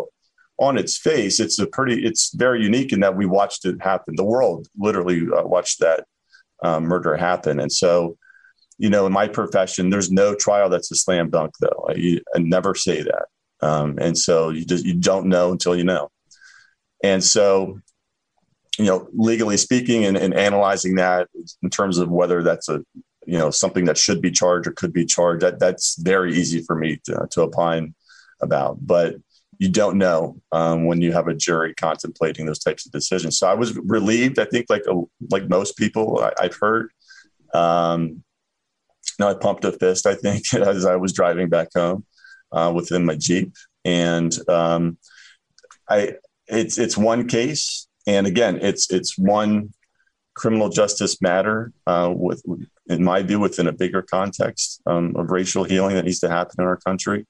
on 0.57 0.77
its 0.77 0.97
face, 0.97 1.39
it's 1.39 1.59
a 1.59 1.67
pretty, 1.67 2.05
it's 2.05 2.33
very 2.35 2.63
unique 2.63 2.93
in 2.93 2.99
that 2.99 3.17
we 3.17 3.25
watched 3.25 3.65
it 3.65 3.81
happen. 3.81 4.15
The 4.15 4.23
world 4.23 4.67
literally 4.77 5.21
uh, 5.35 5.43
watched 5.43 5.79
that 5.79 6.05
um, 6.63 6.83
murder 6.83 7.17
happen. 7.17 7.59
And 7.59 7.71
so, 7.71 8.17
you 8.77 8.89
know, 8.89 9.05
in 9.05 9.13
my 9.13 9.27
profession, 9.27 9.89
there's 9.89 10.11
no 10.11 10.35
trial 10.35 10.69
that's 10.69 10.91
a 10.91 10.95
slam 10.95 11.29
dunk, 11.29 11.53
though. 11.59 11.87
I, 11.89 12.19
I 12.35 12.39
never 12.39 12.75
say 12.75 13.01
that. 13.01 13.25
Um, 13.63 13.97
and 13.99 14.17
so 14.17 14.49
you 14.49 14.65
just 14.65 14.85
you 14.85 14.93
don't 14.93 15.27
know 15.27 15.51
until 15.51 15.75
you 15.75 15.85
know. 15.85 16.11
And 17.01 17.23
so, 17.23 17.79
you 18.77 18.85
know, 18.85 19.07
legally 19.13 19.57
speaking, 19.57 20.05
and, 20.05 20.17
and 20.17 20.33
analyzing 20.33 20.95
that 20.95 21.29
in 21.61 21.69
terms 21.69 21.97
of 21.97 22.09
whether 22.09 22.43
that's 22.43 22.67
a 22.69 22.83
you 23.25 23.37
know 23.37 23.51
something 23.51 23.85
that 23.85 23.97
should 23.97 24.21
be 24.21 24.31
charged 24.31 24.67
or 24.67 24.71
could 24.71 24.91
be 24.91 25.05
charged, 25.05 25.43
that 25.43 25.59
that's 25.59 25.95
very 26.01 26.33
easy 26.35 26.61
for 26.61 26.75
me 26.75 26.99
to, 27.05 27.27
to 27.31 27.41
opine 27.41 27.95
about. 28.41 28.85
But 28.85 29.15
you 29.59 29.69
don't 29.69 29.97
know 29.97 30.41
um, 30.51 30.85
when 30.85 31.01
you 31.01 31.13
have 31.13 31.29
a 31.29 31.33
jury 31.33 31.73
contemplating 31.75 32.45
those 32.45 32.59
types 32.59 32.85
of 32.85 32.91
decisions. 32.91 33.37
So 33.37 33.47
I 33.47 33.53
was 33.53 33.77
relieved. 33.77 34.39
I 34.39 34.45
think, 34.45 34.65
like 34.69 34.83
like 35.31 35.47
most 35.47 35.77
people 35.77 36.19
I, 36.19 36.43
have 36.43 36.57
heard. 36.59 36.91
Um, 37.53 38.23
now 39.19 39.29
I 39.29 39.35
pumped 39.35 39.63
a 39.63 39.71
fist. 39.71 40.05
I 40.05 40.15
think 40.15 40.53
as 40.53 40.85
I 40.85 40.97
was 40.97 41.13
driving 41.13 41.47
back 41.47 41.69
home, 41.73 42.05
uh, 42.53 42.71
within 42.73 43.05
my 43.05 43.15
Jeep. 43.15 43.53
And 43.83 44.37
um, 44.49 44.97
I, 45.89 46.13
it's 46.47 46.77
it's 46.77 46.97
one 46.97 47.27
case, 47.27 47.87
and 48.07 48.27
again, 48.27 48.59
it's 48.61 48.91
it's 48.91 49.17
one 49.17 49.73
criminal 50.35 50.69
justice 50.69 51.21
matter 51.21 51.71
uh, 51.85 52.11
with, 52.15 52.43
in 52.87 53.03
my 53.03 53.21
view, 53.21 53.39
within 53.39 53.67
a 53.67 53.73
bigger 53.73 54.01
context 54.01 54.81
um, 54.85 55.15
of 55.15 55.31
racial 55.31 55.63
healing 55.63 55.95
that 55.95 56.05
needs 56.05 56.19
to 56.19 56.29
happen 56.29 56.55
in 56.59 56.65
our 56.65 56.77
country. 56.77 57.25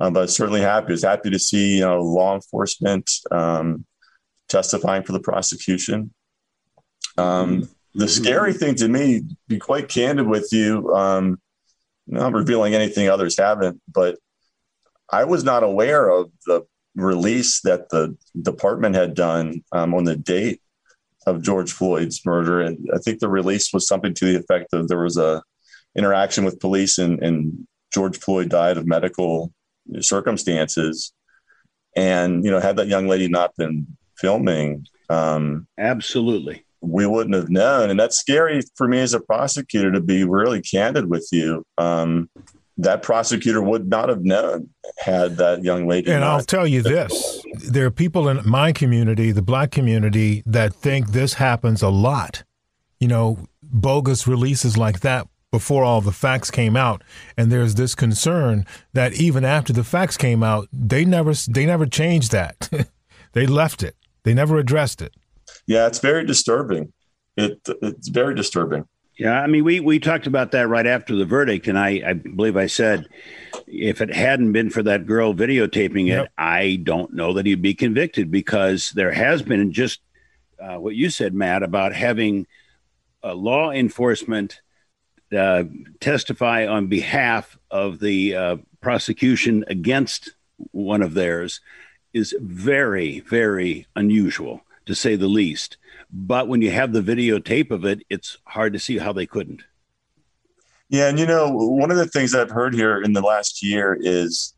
Um, 0.00 0.12
but 0.12 0.30
certainly 0.30 0.60
happy. 0.60 0.88
I 0.88 0.92
was 0.92 1.02
happy 1.02 1.30
to 1.30 1.38
see 1.38 1.76
you 1.76 1.80
know 1.80 2.02
law 2.02 2.34
enforcement 2.34 3.10
um, 3.30 3.84
testifying 4.48 5.02
for 5.02 5.12
the 5.12 5.20
prosecution. 5.20 6.12
Um, 7.16 7.68
the 7.94 8.04
mm-hmm. 8.04 8.06
scary 8.06 8.52
thing 8.52 8.74
to 8.76 8.88
me, 8.88 9.22
be 9.48 9.58
quite 9.58 9.88
candid 9.88 10.26
with 10.26 10.52
you, 10.52 10.94
um, 10.94 11.40
not 12.06 12.32
revealing 12.32 12.74
anything 12.74 13.08
others 13.08 13.38
haven't, 13.38 13.80
but 13.92 14.18
I 15.10 15.24
was 15.24 15.44
not 15.44 15.62
aware 15.62 16.08
of 16.08 16.30
the 16.46 16.66
release 16.94 17.60
that 17.62 17.88
the 17.90 18.16
department 18.40 18.94
had 18.94 19.14
done 19.14 19.62
um, 19.72 19.94
on 19.94 20.04
the 20.04 20.16
date 20.16 20.60
of 21.26 21.42
George 21.42 21.72
Floyd's 21.72 22.24
murder. 22.24 22.60
And 22.60 22.88
I 22.94 22.98
think 22.98 23.20
the 23.20 23.28
release 23.28 23.72
was 23.72 23.86
something 23.86 24.14
to 24.14 24.24
the 24.24 24.38
effect 24.38 24.72
of 24.72 24.88
there 24.88 25.02
was 25.02 25.16
a 25.16 25.42
interaction 25.96 26.44
with 26.44 26.60
police 26.60 26.98
and, 26.98 27.22
and 27.22 27.66
George 27.92 28.18
Floyd 28.18 28.48
died 28.48 28.76
of 28.76 28.86
medical 28.86 29.52
circumstances. 30.00 31.12
And, 31.96 32.44
you 32.44 32.50
know, 32.50 32.60
had 32.60 32.76
that 32.76 32.88
young 32.88 33.08
lady 33.08 33.28
not 33.28 33.56
been 33.56 33.86
filming, 34.16 34.86
um, 35.08 35.66
absolutely, 35.78 36.64
we 36.80 37.06
wouldn't 37.06 37.34
have 37.34 37.50
known. 37.50 37.90
And 37.90 37.98
that's 37.98 38.18
scary 38.18 38.62
for 38.76 38.86
me 38.86 39.00
as 39.00 39.14
a 39.14 39.20
prosecutor 39.20 39.90
to 39.92 40.00
be 40.00 40.24
really 40.24 40.60
candid 40.60 41.08
with 41.08 41.28
you. 41.32 41.64
Um, 41.78 42.30
that 42.78 43.02
prosecutor 43.02 43.60
would 43.60 43.88
not 43.88 44.08
have 44.08 44.22
known 44.22 44.70
had 44.98 45.36
that 45.36 45.62
young 45.64 45.86
lady. 45.86 46.10
And 46.10 46.24
I'll 46.24 46.42
tell 46.42 46.66
you 46.66 46.80
this. 46.82 47.44
There 47.68 47.84
are 47.86 47.90
people 47.90 48.28
in 48.28 48.48
my 48.48 48.72
community, 48.72 49.32
the 49.32 49.42
black 49.42 49.72
community, 49.72 50.42
that 50.46 50.72
think 50.72 51.10
this 51.10 51.34
happens 51.34 51.82
a 51.82 51.88
lot. 51.88 52.44
You 53.00 53.08
know, 53.08 53.38
bogus 53.62 54.26
releases 54.26 54.78
like 54.78 55.00
that 55.00 55.26
before 55.50 55.82
all 55.82 56.00
the 56.00 56.12
facts 56.12 56.50
came 56.50 56.76
out. 56.76 57.02
And 57.36 57.50
there's 57.50 57.74
this 57.74 57.94
concern 57.94 58.64
that 58.92 59.14
even 59.14 59.44
after 59.44 59.72
the 59.72 59.84
facts 59.84 60.16
came 60.16 60.42
out 60.42 60.68
they 60.72 61.04
never 61.04 61.32
they 61.48 61.66
never 61.66 61.86
changed 61.86 62.32
that. 62.32 62.70
They 63.34 63.46
left 63.46 63.82
it. 63.82 63.94
They 64.24 64.32
never 64.32 64.56
addressed 64.56 65.02
it. 65.02 65.14
Yeah 65.66 65.86
it's 65.86 65.98
very 65.98 66.24
disturbing. 66.24 66.94
It 67.36 67.60
it's 67.82 68.08
very 68.08 68.34
disturbing 68.34 68.86
yeah 69.18 69.40
i 69.40 69.46
mean 69.46 69.64
we 69.64 69.80
we 69.80 69.98
talked 69.98 70.26
about 70.26 70.52
that 70.52 70.68
right 70.68 70.86
after 70.86 71.14
the 71.14 71.24
verdict 71.24 71.68
and 71.68 71.78
i 71.78 72.02
i 72.06 72.12
believe 72.12 72.56
i 72.56 72.66
said 72.66 73.06
if 73.66 74.00
it 74.00 74.14
hadn't 74.14 74.52
been 74.52 74.70
for 74.70 74.82
that 74.82 75.06
girl 75.06 75.34
videotaping 75.34 76.06
it 76.06 76.20
yep. 76.22 76.32
i 76.38 76.80
don't 76.82 77.12
know 77.12 77.34
that 77.34 77.46
he'd 77.46 77.62
be 77.62 77.74
convicted 77.74 78.30
because 78.30 78.90
there 78.92 79.12
has 79.12 79.42
been 79.42 79.72
just 79.72 80.00
uh, 80.60 80.76
what 80.76 80.94
you 80.94 81.10
said 81.10 81.34
matt 81.34 81.62
about 81.62 81.92
having 81.94 82.46
uh, 83.22 83.34
law 83.34 83.70
enforcement 83.70 84.60
uh, 85.36 85.64
testify 86.00 86.66
on 86.66 86.86
behalf 86.86 87.58
of 87.70 87.98
the 87.98 88.34
uh, 88.34 88.56
prosecution 88.80 89.64
against 89.68 90.30
one 90.70 91.02
of 91.02 91.14
theirs 91.14 91.60
is 92.12 92.34
very, 92.40 93.20
very 93.20 93.86
unusual, 93.94 94.62
to 94.86 94.94
say 94.94 95.16
the 95.16 95.28
least. 95.28 95.76
But 96.10 96.48
when 96.48 96.62
you 96.62 96.70
have 96.70 96.92
the 96.92 97.02
videotape 97.02 97.70
of 97.70 97.84
it, 97.84 98.02
it's 98.08 98.38
hard 98.46 98.72
to 98.72 98.78
see 98.78 98.98
how 98.98 99.12
they 99.12 99.26
couldn't. 99.26 99.62
Yeah, 100.88 101.08
and 101.08 101.18
you 101.18 101.26
know, 101.26 101.50
one 101.50 101.90
of 101.90 101.98
the 101.98 102.06
things 102.06 102.34
I've 102.34 102.50
heard 102.50 102.74
here 102.74 103.00
in 103.02 103.12
the 103.12 103.20
last 103.20 103.62
year 103.62 103.96
is 104.00 104.54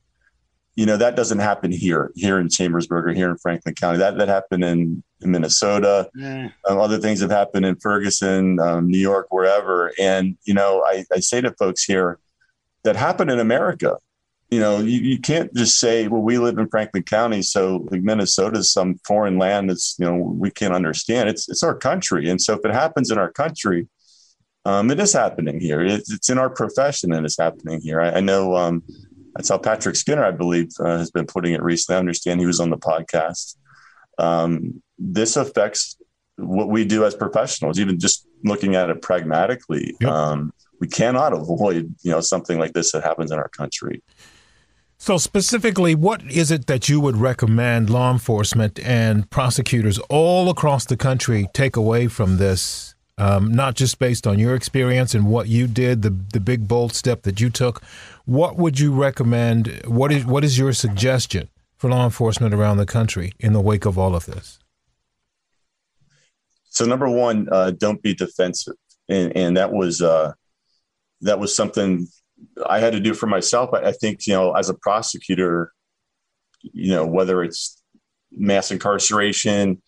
you 0.77 0.87
know 0.87 0.97
that 0.97 1.17
doesn't 1.17 1.41
happen 1.41 1.73
here 1.73 2.11
here 2.15 2.39
in 2.39 2.49
chambersburg 2.49 3.07
or 3.07 3.13
here 3.13 3.31
in 3.31 3.37
franklin 3.37 3.75
county. 3.75 3.99
That 3.99 4.17
that 4.19 4.29
happened 4.29 4.65
in, 4.65 5.03
in 5.21 5.31
minnesota. 5.31 6.09
Um, 6.69 6.79
other 6.79 6.99
things 6.99 7.21
have 7.21 7.31
happened 7.31 7.67
in 7.67 7.77
ferguson 7.77 8.59
um, 8.61 8.89
new 8.89 8.99
york 8.99 9.27
wherever. 9.31 9.93
And 9.99 10.39
you 10.45 10.55
know 10.55 10.83
I, 10.87 11.05
I 11.13 11.21
say 11.21 11.41
to 11.41 11.53
folks 11.55 11.85
here 11.85 12.19
that 12.85 12.97
happened 12.97 13.31
in 13.31 13.41
america 13.41 13.97
you 14.51 14.59
know 14.59 14.79
you, 14.79 15.01
you 15.01 15.19
can't 15.19 15.55
just 15.55 15.79
say 15.79 16.09
well 16.09 16.23
we 16.23 16.39
live 16.39 16.59
in 16.59 16.69
franklin 16.69 17.03
county 17.03 17.41
so 17.41 17.87
like 17.91 18.03
minnesota 18.03 18.59
is 18.59 18.73
some 18.73 18.99
foreign 19.07 19.39
land 19.39 19.71
that's 19.71 19.97
you 19.99 20.05
know 20.05 20.17
we 20.17 20.51
can't 20.51 20.75
understand 20.75 21.29
it's 21.29 21.49
it's 21.49 21.63
our 21.63 21.75
country 21.75 22.29
and 22.29 22.41
so 22.41 22.55
if 22.55 22.65
it 22.65 22.73
happens 22.73 23.11
in 23.11 23.19
our 23.19 23.31
country 23.31 23.87
um, 24.65 24.91
it 24.91 25.01
is 25.01 25.13
happening 25.13 25.59
here. 25.59 25.81
It's, 25.81 26.13
it's, 26.13 26.29
in 26.29 26.39
our 26.39 26.51
profession 26.51 27.13
and 27.13 27.25
it's 27.25 27.39
happening 27.39 27.81
here. 27.81 28.01
I, 28.01 28.17
I 28.17 28.21
know 28.21 28.57
um, 28.57 28.83
that's 29.35 29.49
how 29.49 29.59
Patrick 29.59 29.97
Skinner, 29.97 30.25
I 30.25 30.33
believe, 30.33 30.69
uh, 30.81 30.99
has 30.99 31.11
been 31.11 31.27
putting 31.27 31.55
it 31.55 31.63
recently. 31.63 31.97
I 31.97 32.01
understand 32.01 32.41
he 32.41 32.47
was 32.47 32.61
on 32.61 32.71
the 32.71 32.77
podcast. 32.77 33.57
Um, 34.19 34.83
this 34.99 35.37
affects 35.37 35.97
what 36.37 36.69
we 36.69 36.85
do 36.85 37.05
as 37.05 37.15
professionals, 37.15 37.79
even 37.79 37.99
just 37.99 38.27
looking 38.45 38.75
at 38.75 38.91
it 38.91 39.01
pragmatically. 39.01 39.97
Yep. 40.01 40.11
Um, 40.11 40.53
we 40.79 40.89
cannot 40.89 41.33
avoid, 41.33 41.95
you 42.03 42.11
know, 42.11 42.21
something 42.21 42.59
like 42.59 42.73
this 42.73 42.93
that 42.93 43.03
happens 43.03 43.31
in 43.31 43.39
our 43.39 43.49
country. 43.49 44.03
So, 45.03 45.17
specifically, 45.17 45.95
what 45.95 46.23
is 46.31 46.51
it 46.51 46.67
that 46.67 46.91
you 46.91 47.01
would 47.01 47.17
recommend 47.17 47.89
law 47.89 48.13
enforcement 48.13 48.79
and 48.81 49.29
prosecutors 49.31 49.99
all 50.11 50.51
across 50.51 50.85
the 50.85 50.97
country 50.99 51.49
take 51.55 51.75
away 51.75 52.07
from 52.07 52.37
this 52.37 52.95
um, 53.17 53.51
not 53.51 53.77
just 53.77 53.99
based 53.99 54.27
on 54.27 54.39
your 54.39 54.55
experience 54.55 55.15
and 55.15 55.27
what 55.27 55.49
you 55.49 55.67
did, 55.67 56.03
the 56.03 56.11
the 56.11 56.39
big 56.39 56.69
bold 56.69 56.93
step 56.93 57.23
that 57.23 57.41
you 57.41 57.49
took. 57.49 57.83
What 58.27 58.57
would 58.57 58.79
you 58.79 58.93
recommend? 58.93 59.81
What 59.87 60.13
is 60.13 60.27
what 60.27 60.45
is 60.45 60.59
your 60.59 60.75
suggestion 60.75 61.49
for 61.79 61.89
law 61.89 62.05
enforcement 62.05 62.53
around 62.53 62.77
the 62.77 62.85
country 62.85 63.33
in 63.39 63.55
the 63.55 63.61
wake 63.63 63.87
of 63.87 63.97
all 63.97 64.15
of 64.15 64.27
this? 64.27 64.59
So 66.69 66.85
number 66.85 67.09
one, 67.09 67.49
uh, 67.51 67.71
don't 67.71 68.03
be 68.03 68.15
defensive, 68.15 68.77
and, 69.09 69.35
and 69.35 69.57
that 69.57 69.73
was 69.73 70.03
uh, 70.03 70.35
that 71.23 71.39
was 71.39 71.57
something 71.57 72.07
I 72.69 72.81
had 72.81 72.93
to 72.93 73.01
do 73.01 73.15
for 73.15 73.27
myself. 73.27 73.71
I, 73.73 73.93
think 73.93 74.27
you 74.27 74.35
know, 74.35 74.53
as 74.53 74.69
a 74.69 74.75
prosecutor, 74.75 75.73
you 76.63 76.91
know, 76.91 77.07
whether 77.07 77.43
it's 77.43 77.83
mass 78.33 78.71
incarceration, 78.71 79.83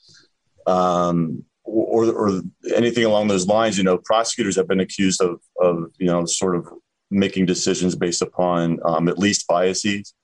um, 0.67 1.45
or, 1.65 2.07
or 2.07 2.43
anything 2.75 3.05
along 3.05 3.29
those 3.29 3.47
lines, 3.47 3.79
you 3.79 3.85
know, 3.85 3.99
prosecutors 3.99 4.57
have 4.57 4.69
been 4.69 4.81
accused 4.81 5.21
of, 5.21 5.41
of 5.61 5.87
you 5.99 6.07
know, 6.07 6.25
sort 6.27 6.57
of 6.57 6.69
making 7.11 7.47
decisions 7.47 7.95
based 7.95 8.23
upon 8.23 8.79
um, 8.85 9.09
at 9.09 9.19
least 9.19 9.47
biases. 9.47 10.15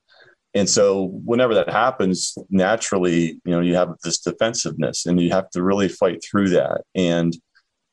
And 0.55 0.69
so 0.69 1.21
whenever 1.25 1.55
that 1.55 1.71
happens, 1.71 2.37
naturally, 2.51 3.41
you 3.45 3.53
know, 3.53 3.61
you 3.61 3.75
have 3.75 3.95
this 4.03 4.19
defensiveness 4.19 5.07
and 5.07 5.21
you 5.21 5.31
have 5.31 5.51
to 5.51 5.62
really 5.62 5.88
fight 5.88 6.23
through 6.25 6.51
that. 6.51 6.83
And 6.95 7.37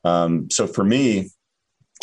um, 0.04 0.50
so 0.50 0.66
for 0.66 0.82
me, 0.82 1.30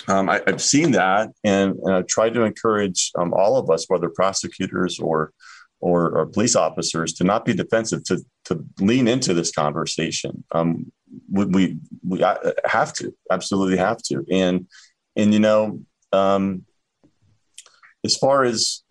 um, 0.07 0.29
I, 0.29 0.41
have 0.47 0.61
seen 0.61 0.91
that 0.91 1.31
and, 1.43 1.75
and, 1.83 1.93
I've 1.93 2.07
tried 2.07 2.33
to 2.33 2.43
encourage 2.43 3.11
um, 3.15 3.33
all 3.33 3.57
of 3.57 3.69
us, 3.69 3.85
whether 3.87 4.09
prosecutors 4.09 4.99
or, 4.99 5.31
or, 5.79 6.17
or, 6.17 6.25
police 6.25 6.55
officers, 6.55 7.13
to 7.13 7.23
not 7.23 7.45
be 7.45 7.53
defensive, 7.53 8.03
to, 8.05 8.23
to 8.45 8.65
lean 8.79 9.07
into 9.07 9.33
this 9.33 9.51
conversation. 9.51 10.43
Um, 10.51 10.91
we, 11.31 11.45
we, 11.45 11.77
we 12.07 12.19
have 12.65 12.93
to 12.93 13.13
absolutely 13.31 13.77
have 13.77 13.97
to. 14.03 14.25
And 14.31 14.67
and 15.15 15.33
you 15.33 15.39
know 15.39 15.79
um, 16.11 16.65
as 18.03 18.15
far 18.17 18.43
as 18.43 18.81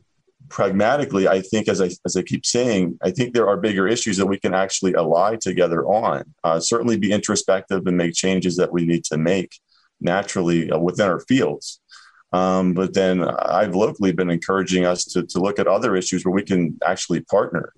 pragmatically 0.49 1.27
i 1.27 1.41
think 1.41 1.67
as 1.67 1.81
i 1.81 1.89
as 2.05 2.15
i 2.15 2.23
keep 2.23 2.45
saying 2.45 2.99
i 3.03 3.11
think 3.11 3.33
there 3.33 3.49
are 3.49 3.57
bigger 3.57 3.89
issues 3.89 4.19
that 4.19 4.27
we 4.27 4.39
can 4.39 4.53
actually 4.53 4.95
ally 4.95 5.37
together 5.37 5.85
on. 5.87 6.25
Uh, 6.45 6.61
certainly 6.61 6.99
be 6.99 7.13
introspective 7.13 7.87
and 7.87 7.97
make 7.97 8.13
changes 8.13 8.57
that 8.57 8.73
we 8.73 8.85
need 8.85 9.05
to 9.05 9.17
make 9.17 9.59
naturally 10.03 10.71
uh, 10.71 10.79
within 10.79 11.09
our 11.09 11.21
fields 11.21 11.81
um, 12.33 12.75
but 12.75 12.95
then 12.95 13.23
i've 13.23 13.75
locally 13.75 14.13
been 14.13 14.31
encouraging 14.31 14.85
us 14.85 15.05
to, 15.05 15.23
to 15.25 15.39
look 15.39 15.59
at 15.59 15.67
other 15.67 15.97
issues 15.97 16.25
where 16.25 16.35
we 16.35 16.43
can 16.43 16.79
actually 16.85 17.21
partner 17.21 17.73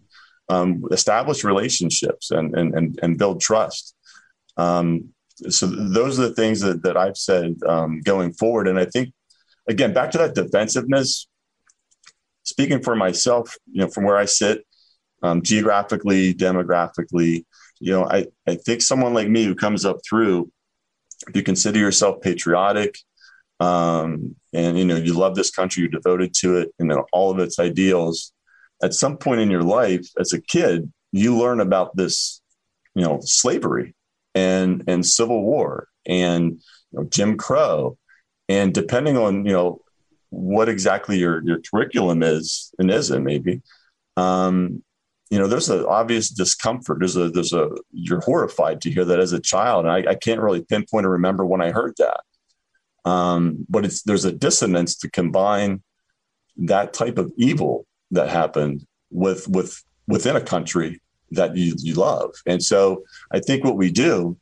um, 0.50 0.84
establish 0.90 1.42
relationships 1.42 2.30
and, 2.30 2.54
and, 2.54 2.74
and, 2.74 2.98
and 3.02 3.18
build 3.18 3.40
trust 3.40 3.94
um, 4.56 5.14
so 5.48 5.66
those 5.66 6.18
are 6.18 6.28
the 6.28 6.34
things 6.34 6.60
that, 6.60 6.82
that 6.82 6.96
I've 6.96 7.16
said 7.16 7.56
um, 7.66 8.00
going 8.00 8.32
forward. 8.32 8.68
And 8.68 8.78
I 8.78 8.84
think, 8.84 9.12
again, 9.68 9.92
back 9.92 10.10
to 10.12 10.18
that 10.18 10.34
defensiveness, 10.34 11.28
speaking 12.44 12.82
for 12.82 12.94
myself, 12.94 13.56
you 13.70 13.80
know, 13.80 13.88
from 13.88 14.04
where 14.04 14.16
I 14.16 14.26
sit, 14.26 14.64
um, 15.22 15.42
geographically, 15.42 16.34
demographically, 16.34 17.44
you 17.80 17.92
know, 17.92 18.06
I, 18.06 18.26
I 18.46 18.56
think 18.56 18.82
someone 18.82 19.14
like 19.14 19.28
me 19.28 19.44
who 19.44 19.54
comes 19.54 19.84
up 19.84 19.98
through, 20.08 20.50
if 21.28 21.36
you 21.36 21.42
consider 21.42 21.78
yourself 21.78 22.20
patriotic, 22.20 22.98
um, 23.60 24.36
and 24.52 24.78
you 24.78 24.84
know 24.84 24.96
you 24.96 25.14
love 25.14 25.34
this 25.34 25.50
country, 25.50 25.82
you're 25.82 25.90
devoted 25.90 26.34
to 26.34 26.58
it, 26.58 26.72
and 26.78 26.92
all 27.12 27.30
of 27.30 27.38
its 27.38 27.58
ideals. 27.58 28.32
At 28.82 28.94
some 28.94 29.16
point 29.16 29.40
in 29.40 29.50
your 29.50 29.62
life, 29.62 30.06
as 30.18 30.32
a 30.32 30.40
kid, 30.40 30.92
you 31.12 31.36
learn 31.36 31.60
about 31.60 31.96
this, 31.96 32.42
you 32.94 33.02
know, 33.02 33.20
slavery, 33.22 33.94
and 34.34 34.84
and 34.86 35.06
Civil 35.06 35.42
War 35.42 35.88
and 36.06 36.52
you 36.92 37.00
know, 37.00 37.04
Jim 37.04 37.36
Crow, 37.36 37.96
and 38.48 38.74
depending 38.74 39.16
on 39.16 39.44
you 39.46 39.52
know 39.52 39.80
what 40.30 40.68
exactly 40.68 41.18
your 41.18 41.42
your 41.44 41.60
curriculum 41.60 42.22
is 42.22 42.72
and 42.78 42.90
isn't 42.90 43.24
maybe, 43.24 43.62
um, 44.16 44.82
you 45.34 45.40
know, 45.40 45.48
there's 45.48 45.68
an 45.68 45.84
obvious 45.86 46.28
discomfort. 46.28 47.00
There's 47.00 47.16
a 47.16 47.28
there's 47.28 47.52
a 47.52 47.68
you're 47.90 48.20
horrified 48.20 48.80
to 48.82 48.90
hear 48.92 49.04
that 49.04 49.18
as 49.18 49.32
a 49.32 49.40
child, 49.40 49.84
and 49.84 49.92
I, 49.92 50.12
I 50.12 50.14
can't 50.14 50.40
really 50.40 50.62
pinpoint 50.62 51.04
or 51.04 51.10
remember 51.10 51.44
when 51.44 51.60
I 51.60 51.72
heard 51.72 51.94
that. 51.98 52.20
Um, 53.04 53.66
but 53.68 53.84
it's 53.84 54.02
there's 54.04 54.24
a 54.24 54.30
dissonance 54.30 54.94
to 54.98 55.10
combine 55.10 55.82
that 56.58 56.92
type 56.92 57.18
of 57.18 57.32
evil 57.36 57.84
that 58.12 58.28
happened 58.28 58.86
with 59.10 59.48
with 59.48 59.82
within 60.06 60.36
a 60.36 60.40
country 60.40 61.02
that 61.32 61.56
you 61.56 61.74
you 61.78 61.94
love. 61.94 62.32
And 62.46 62.62
so 62.62 63.02
I 63.32 63.40
think 63.40 63.64
what 63.64 63.76
we 63.76 63.90
do 63.90 64.38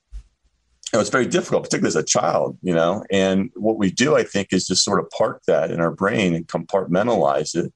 it's 0.93 1.09
very 1.09 1.27
difficult, 1.27 1.63
particularly 1.63 1.89
as 1.89 1.97
a 1.97 2.03
child, 2.05 2.59
you 2.61 2.75
know. 2.75 3.03
And 3.11 3.51
what 3.55 3.79
we 3.79 3.91
do, 3.91 4.15
I 4.15 4.25
think, 4.25 4.49
is 4.53 4.67
just 4.67 4.85
sort 4.85 5.01
of 5.01 5.09
park 5.09 5.41
that 5.47 5.71
in 5.71 5.81
our 5.81 5.91
brain 5.91 6.35
and 6.35 6.47
compartmentalize 6.47 7.57
it, 7.57 7.73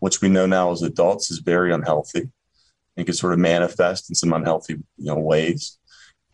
which 0.00 0.20
we 0.20 0.28
know 0.28 0.46
now 0.46 0.72
as 0.72 0.82
adults 0.82 1.30
is 1.30 1.38
very 1.38 1.72
unhealthy 1.72 2.28
and 2.96 3.06
can 3.06 3.14
sort 3.14 3.32
of 3.32 3.38
manifest 3.38 4.10
in 4.10 4.14
some 4.14 4.32
unhealthy, 4.32 4.74
you 4.74 5.06
know, 5.06 5.16
ways. 5.16 5.78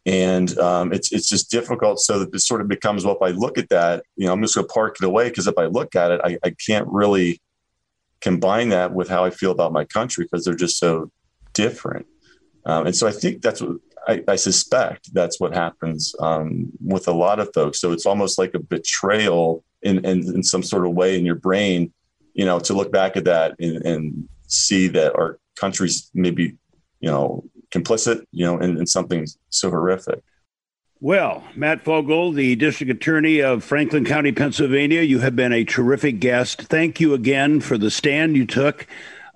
And 0.05 0.57
um, 0.59 0.92
it's 0.92 1.12
it's 1.12 1.29
just 1.29 1.51
difficult. 1.51 2.01
So 2.01 2.18
that 2.18 2.33
this 2.33 2.46
sort 2.46 2.61
of 2.61 2.68
becomes, 2.68 3.05
well, 3.05 3.16
if 3.16 3.22
I 3.22 3.31
look 3.31 3.57
at 3.57 3.68
that, 3.68 4.05
you 4.16 4.27
know, 4.27 4.33
I'm 4.33 4.42
just 4.42 4.55
going 4.55 4.66
to 4.66 4.72
park 4.72 4.96
it 5.01 5.07
away 5.07 5.29
because 5.29 5.46
if 5.46 5.57
I 5.57 5.66
look 5.66 5.94
at 5.94 6.11
it, 6.11 6.20
I, 6.25 6.38
I 6.44 6.55
can't 6.66 6.88
really 6.88 7.40
combine 8.20 8.70
that 8.70 8.92
with 8.92 9.09
how 9.09 9.25
I 9.25 9.31
feel 9.31 9.51
about 9.51 9.72
my 9.72 9.85
country 9.85 10.25
because 10.25 10.44
they're 10.44 10.55
just 10.55 10.79
so 10.79 11.11
different. 11.53 12.07
Um, 12.64 12.87
and 12.87 12.96
so 12.96 13.07
I 13.07 13.12
think 13.12 13.42
that's 13.42 13.61
what 13.61 13.79
I, 14.07 14.22
I 14.27 14.37
suspect 14.37 15.12
that's 15.12 15.38
what 15.38 15.55
happens 15.55 16.14
um, 16.20 16.72
with 16.85 17.09
a 17.09 17.12
lot 17.12 17.40
of 17.40 17.53
folks. 17.55 17.81
So 17.81 17.92
it's 17.92 18.07
almost 18.07 18.38
like 18.38 18.55
a 18.55 18.61
betrayal 18.61 19.64
in, 19.83 20.05
in, 20.05 20.35
in, 20.35 20.42
some 20.42 20.62
sort 20.62 20.87
of 20.87 20.92
way 20.92 21.18
in 21.18 21.27
your 21.27 21.35
brain, 21.35 21.92
you 22.35 22.44
know, 22.44 22.59
to 22.61 22.75
look 22.75 22.92
back 22.92 23.16
at 23.16 23.25
that 23.25 23.55
and, 23.59 23.85
and 23.85 24.29
see 24.53 24.88
that 24.88 25.15
our 25.15 25.38
country's 25.57 26.11
maybe, 26.15 26.57
you 27.01 27.11
know, 27.11 27.45
complicit, 27.73 28.25
you 28.33 28.45
know, 28.45 28.59
in, 28.59 28.79
in 28.79 28.87
something 28.87 29.27
so 29.49 29.71
horrific. 29.71 30.23
Well, 31.01 31.43
Matt 31.57 31.85
Fogal, 31.85 32.33
the 32.33 32.55
district 32.55 32.93
attorney 32.93 33.41
of 33.41 33.65
Franklin 33.65 34.05
County, 34.05 34.31
Pennsylvania, 34.31 35.03
you 35.03 35.19
have 35.19 35.35
been 35.35 35.53
a 35.53 35.65
terrific 35.65 36.21
guest. 36.21 36.62
Thank 36.62 37.01
you 37.01 37.12
again 37.12 37.61
for 37.61 37.77
the 37.77 37.91
stand 37.91 38.37
you 38.37 38.47
took. 38.47 38.87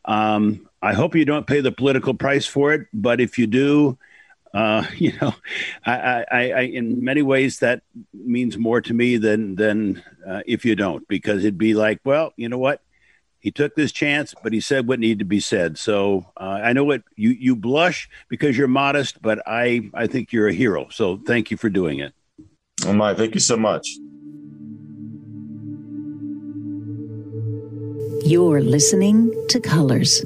Um, 0.05 0.69
I 0.81 0.93
hope 0.93 1.17
you 1.17 1.25
don't 1.25 1.47
pay 1.47 1.61
the 1.61 1.73
political 1.73 2.15
price 2.15 2.47
for 2.47 2.73
it, 2.73 2.87
but 2.93 3.21
if 3.21 3.37
you 3.37 3.49
do, 3.49 3.99
uh, 4.55 4.87
you 4.97 5.13
know, 5.21 5.35
I, 5.85 6.25
I, 6.31 6.51
I, 6.51 6.61
in 6.61 7.03
many 7.03 7.23
ways 7.23 7.59
that 7.59 7.83
means 8.15 8.57
more 8.57 8.81
to 8.83 8.95
me 8.95 9.17
than 9.17 9.57
than 9.57 10.05
uh, 10.25 10.43
if 10.47 10.65
you 10.65 10.77
don't, 10.77 11.07
because 11.09 11.41
it'd 11.41 11.59
be 11.59 11.75
like, 11.75 12.01
well, 12.05 12.33
you 12.37 12.49
know 12.49 12.59
what, 12.59 12.81
he 13.47 13.53
took 13.53 13.77
this 13.77 13.93
chance, 13.93 14.35
but 14.43 14.53
he 14.53 14.59
said 14.59 14.89
what 14.89 14.99
needed 14.99 15.21
to 15.21 15.25
be 15.25 15.39
said. 15.39 15.79
So 15.79 16.27
uh, 16.37 16.59
I 16.65 16.73
know 16.73 16.83
what 16.83 17.05
you 17.15 17.31
you 17.31 17.55
blush 17.55 18.11
because 18.29 18.59
you're 18.59 18.67
modest, 18.67 19.23
but 19.23 19.41
I 19.47 19.89
I 19.95 20.09
think 20.09 20.33
you're 20.33 20.49
a 20.49 20.53
hero. 20.53 20.89
So 20.91 21.19
thank 21.19 21.53
you 21.53 21.57
for 21.57 21.71
doing 21.71 22.01
it. 22.01 22.13
Oh 22.85 22.93
my, 22.93 23.15
thank 23.15 23.35
you 23.35 23.41
so 23.41 23.57
much. 23.57 23.87
You're 28.29 28.63
listening 28.63 29.31
to 29.51 29.61
Colors. 29.61 30.25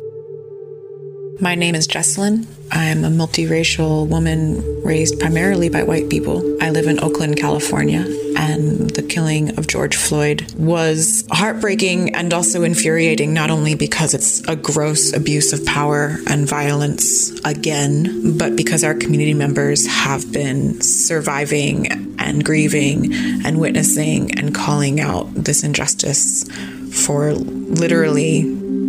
My 1.42 1.54
name 1.54 1.74
is 1.74 1.88
Jesselyn. 1.88 2.46
I'm 2.70 3.02
a 3.02 3.08
multiracial 3.08 4.06
woman 4.06 4.62
raised 4.84 5.18
primarily 5.18 5.70
by 5.70 5.82
white 5.82 6.10
people. 6.10 6.62
I 6.62 6.68
live 6.68 6.86
in 6.86 7.00
Oakland, 7.00 7.38
California, 7.38 8.04
and 8.36 8.90
the 8.90 9.02
killing 9.02 9.56
of 9.58 9.66
George 9.66 9.96
Floyd 9.96 10.52
was 10.58 11.26
heartbreaking 11.32 12.14
and 12.14 12.34
also 12.34 12.62
infuriating, 12.62 13.32
not 13.32 13.50
only 13.50 13.74
because 13.74 14.12
it's 14.12 14.46
a 14.48 14.56
gross 14.56 15.14
abuse 15.14 15.54
of 15.54 15.64
power 15.64 16.18
and 16.28 16.46
violence 16.46 17.30
again, 17.40 18.36
but 18.36 18.54
because 18.54 18.84
our 18.84 18.94
community 18.94 19.32
members 19.32 19.86
have 19.86 20.30
been 20.30 20.78
surviving 20.82 22.16
and 22.18 22.44
grieving 22.44 23.14
and 23.46 23.58
witnessing 23.58 24.38
and 24.38 24.54
calling 24.54 25.00
out 25.00 25.32
this 25.32 25.64
injustice 25.64 26.44
for 26.92 27.32
literally 27.32 28.42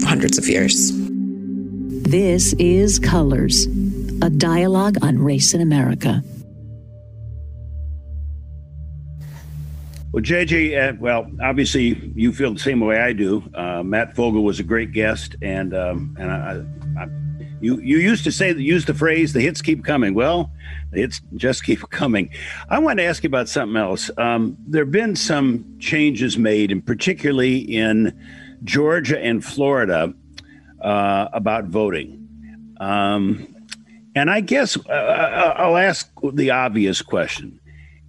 hundreds 0.04 0.38
of 0.38 0.50
years. 0.50 1.01
This 2.04 2.54
is 2.54 3.00
Colors, 3.00 3.68
a 4.22 4.30
dialogue 4.30 4.98
on 5.02 5.20
race 5.20 5.54
in 5.54 5.62
America. 5.62 6.24
Well, 10.12 10.22
JJ, 10.22 10.78
uh, 10.78 10.98
well, 11.00 11.32
obviously 11.42 12.12
you 12.14 12.34
feel 12.34 12.54
the 12.54 12.60
same 12.60 12.82
way 12.82 13.00
I 13.00 13.14
do. 13.14 13.44
Uh, 13.54 13.84
Matt 13.84 14.16
Fogal 14.16 14.44
was 14.44 14.60
a 14.60 14.64
great 14.64 14.92
guest, 14.92 15.36
and 15.42 15.74
um, 15.74 16.18
and 16.20 16.32
I, 16.32 17.02
I, 17.02 17.08
you 17.62 17.80
you 17.80 18.00
used 18.00 18.26
to 18.26 18.32
say 18.32 18.54
use 18.54 18.84
the 18.86 18.94
phrase 18.94 19.32
"the 19.32 19.40
hits 19.40 19.62
keep 19.62 19.86
coming." 19.86 20.14
Well, 20.14 20.52
the 20.92 21.02
hits 21.02 21.22
just 21.36 21.64
keep 21.66 21.80
coming. 21.92 22.30
I 22.68 22.80
want 22.80 23.00
to 23.00 23.04
ask 23.04 23.24
you 23.24 23.28
about 23.28 23.48
something 23.48 23.78
else. 23.78 24.12
Um, 24.18 24.58
there 24.68 24.84
have 24.84 24.92
been 24.92 25.16
some 25.16 25.78
changes 25.80 26.38
made, 26.38 26.72
and 26.72 26.86
particularly 26.86 27.60
in 27.60 28.20
Georgia 28.64 29.20
and 29.20 29.46
Florida, 29.46 30.14
uh, 30.82 31.30
about 31.34 31.66
voting. 31.66 32.28
Um, 32.80 33.56
and 34.16 34.30
I 34.30 34.42
guess 34.42 34.78
uh, 34.78 34.92
uh, 34.92 35.54
I'll 35.58 35.78
ask 35.78 36.10
the 36.34 36.52
obvious 36.52 37.02
question. 37.02 37.60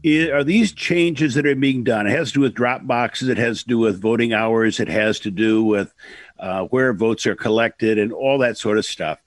Are 0.04 0.42
these 0.42 0.72
changes 0.72 1.34
that 1.34 1.46
are 1.46 1.54
being 1.54 1.84
done? 1.84 2.08
It 2.08 2.10
has 2.10 2.28
to 2.28 2.34
do 2.34 2.40
with 2.40 2.54
drop 2.54 2.86
boxes. 2.86 3.28
It 3.28 3.38
has 3.38 3.62
to 3.62 3.68
do 3.68 3.78
with 3.78 4.00
voting 4.00 4.32
hours. 4.32 4.80
It 4.80 4.88
has 4.88 5.20
to 5.20 5.30
do 5.30 5.62
with 5.62 5.94
uh, 6.40 6.64
where 6.64 6.92
votes 6.92 7.24
are 7.26 7.36
collected 7.36 7.98
and 7.98 8.12
all 8.12 8.38
that 8.38 8.58
sort 8.58 8.78
of 8.78 8.84
stuff. 8.84 9.20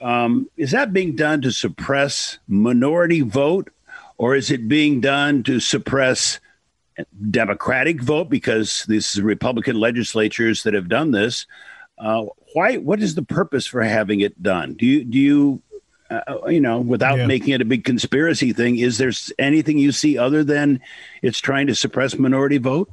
Um, 0.00 0.48
is 0.56 0.72
that 0.72 0.92
being 0.92 1.14
done 1.14 1.42
to 1.42 1.52
suppress 1.52 2.38
minority 2.48 3.20
vote, 3.20 3.70
or 4.18 4.34
is 4.34 4.50
it 4.50 4.66
being 4.66 5.00
done 5.00 5.44
to 5.44 5.60
suppress 5.60 6.40
Democratic 7.30 8.02
vote? 8.02 8.30
Because 8.30 8.84
this 8.88 9.14
is 9.14 9.22
Republican 9.22 9.78
legislatures 9.78 10.64
that 10.64 10.74
have 10.74 10.88
done 10.88 11.12
this. 11.12 11.46
Uh, 11.98 12.26
why? 12.54 12.76
What 12.76 13.00
is 13.00 13.14
the 13.14 13.22
purpose 13.22 13.66
for 13.66 13.82
having 13.82 14.20
it 14.20 14.42
done? 14.42 14.74
Do 14.74 14.86
you 14.86 15.04
do 15.04 15.18
you 15.18 15.62
uh, 16.10 16.20
uh, 16.26 16.48
you 16.48 16.60
know, 16.60 16.80
without 16.80 17.18
yeah. 17.18 17.26
making 17.26 17.54
it 17.54 17.60
a 17.60 17.64
big 17.64 17.84
conspiracy 17.84 18.52
thing, 18.52 18.78
is 18.78 18.98
there 18.98 19.12
anything 19.38 19.78
you 19.78 19.92
see 19.92 20.18
other 20.18 20.42
than 20.42 20.80
it's 21.22 21.38
trying 21.38 21.68
to 21.68 21.74
suppress 21.74 22.18
minority 22.18 22.58
vote? 22.58 22.90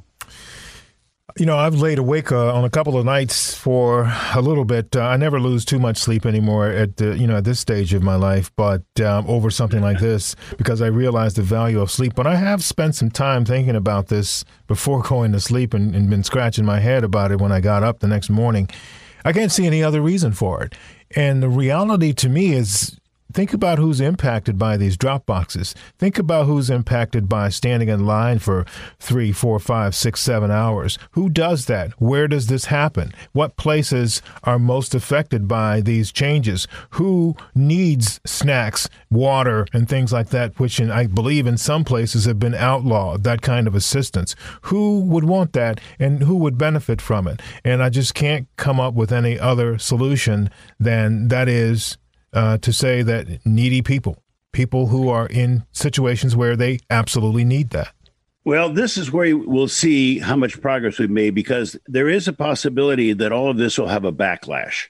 You 1.36 1.44
know, 1.44 1.56
I've 1.56 1.74
laid 1.74 1.98
awake 1.98 2.32
uh, 2.32 2.54
on 2.54 2.64
a 2.64 2.70
couple 2.70 2.96
of 2.96 3.04
nights 3.04 3.54
for 3.54 4.12
a 4.34 4.40
little 4.40 4.64
bit. 4.64 4.94
Uh, 4.94 5.02
I 5.02 5.16
never 5.16 5.40
lose 5.40 5.64
too 5.64 5.78
much 5.78 5.96
sleep 5.96 6.26
anymore 6.26 6.68
at 6.68 6.96
the, 6.96 7.16
you 7.16 7.26
know 7.26 7.36
at 7.36 7.44
this 7.44 7.60
stage 7.60 7.92
of 7.92 8.02
my 8.02 8.14
life, 8.14 8.50
but 8.56 8.82
um, 9.00 9.24
over 9.28 9.50
something 9.50 9.80
like 9.80 9.98
this 9.98 10.34
because 10.56 10.80
I 10.80 10.86
realize 10.86 11.34
the 11.34 11.42
value 11.42 11.80
of 11.80 11.90
sleep. 11.90 12.14
But 12.14 12.26
I 12.26 12.36
have 12.36 12.62
spent 12.64 12.94
some 12.94 13.10
time 13.10 13.44
thinking 13.44 13.76
about 13.76 14.08
this 14.08 14.44
before 14.68 15.02
going 15.08 15.32
to 15.32 15.40
sleep 15.40 15.74
and, 15.74 15.94
and 15.94 16.08
been 16.08 16.24
scratching 16.24 16.64
my 16.64 16.78
head 16.78 17.04
about 17.04 17.32
it 17.32 17.40
when 17.40 17.52
I 17.52 17.60
got 17.60 17.82
up 17.82 17.98
the 17.98 18.08
next 18.08 18.30
morning. 18.30 18.68
I 19.28 19.32
can't 19.34 19.52
see 19.52 19.66
any 19.66 19.82
other 19.82 20.00
reason 20.00 20.32
for 20.32 20.62
it. 20.62 20.74
And 21.14 21.42
the 21.42 21.50
reality 21.50 22.14
to 22.14 22.30
me 22.30 22.54
is 22.54 22.98
Think 23.30 23.52
about 23.52 23.78
who's 23.78 24.00
impacted 24.00 24.58
by 24.58 24.78
these 24.78 24.96
drop 24.96 25.26
boxes. 25.26 25.74
Think 25.98 26.18
about 26.18 26.46
who's 26.46 26.70
impacted 26.70 27.28
by 27.28 27.50
standing 27.50 27.90
in 27.90 28.06
line 28.06 28.38
for 28.38 28.64
three, 28.98 29.32
four, 29.32 29.58
five, 29.58 29.94
six, 29.94 30.20
seven 30.20 30.50
hours. 30.50 30.98
Who 31.10 31.28
does 31.28 31.66
that? 31.66 31.92
Where 32.00 32.26
does 32.26 32.46
this 32.46 32.66
happen? 32.66 33.12
What 33.32 33.56
places 33.56 34.22
are 34.44 34.58
most 34.58 34.94
affected 34.94 35.46
by 35.46 35.82
these 35.82 36.10
changes? 36.10 36.66
Who 36.90 37.36
needs 37.54 38.18
snacks, 38.24 38.88
water, 39.10 39.66
and 39.74 39.86
things 39.86 40.10
like 40.10 40.30
that, 40.30 40.58
which 40.58 40.80
in, 40.80 40.90
I 40.90 41.06
believe 41.06 41.46
in 41.46 41.58
some 41.58 41.84
places 41.84 42.24
have 42.24 42.38
been 42.38 42.54
outlawed, 42.54 43.24
that 43.24 43.42
kind 43.42 43.66
of 43.66 43.74
assistance? 43.74 44.34
Who 44.62 45.00
would 45.02 45.24
want 45.24 45.52
that 45.52 45.82
and 45.98 46.22
who 46.22 46.36
would 46.36 46.56
benefit 46.56 47.02
from 47.02 47.28
it? 47.28 47.42
And 47.62 47.82
I 47.82 47.90
just 47.90 48.14
can't 48.14 48.48
come 48.56 48.80
up 48.80 48.94
with 48.94 49.12
any 49.12 49.38
other 49.38 49.76
solution 49.76 50.48
than 50.80 51.28
that 51.28 51.46
is 51.46 51.98
uh, 52.32 52.58
to 52.58 52.72
say 52.72 53.02
that 53.02 53.44
needy 53.44 53.82
people, 53.82 54.22
people 54.52 54.88
who 54.88 55.08
are 55.08 55.26
in 55.26 55.64
situations 55.72 56.36
where 56.36 56.56
they 56.56 56.78
absolutely 56.90 57.44
need 57.44 57.70
that. 57.70 57.92
Well, 58.44 58.70
this 58.72 58.96
is 58.96 59.12
where 59.12 59.36
we'll 59.36 59.68
see 59.68 60.20
how 60.20 60.36
much 60.36 60.60
progress 60.62 60.98
we've 60.98 61.10
made 61.10 61.34
because 61.34 61.76
there 61.86 62.08
is 62.08 62.28
a 62.28 62.32
possibility 62.32 63.12
that 63.12 63.32
all 63.32 63.50
of 63.50 63.58
this 63.58 63.76
will 63.76 63.88
have 63.88 64.04
a 64.04 64.12
backlash. 64.12 64.86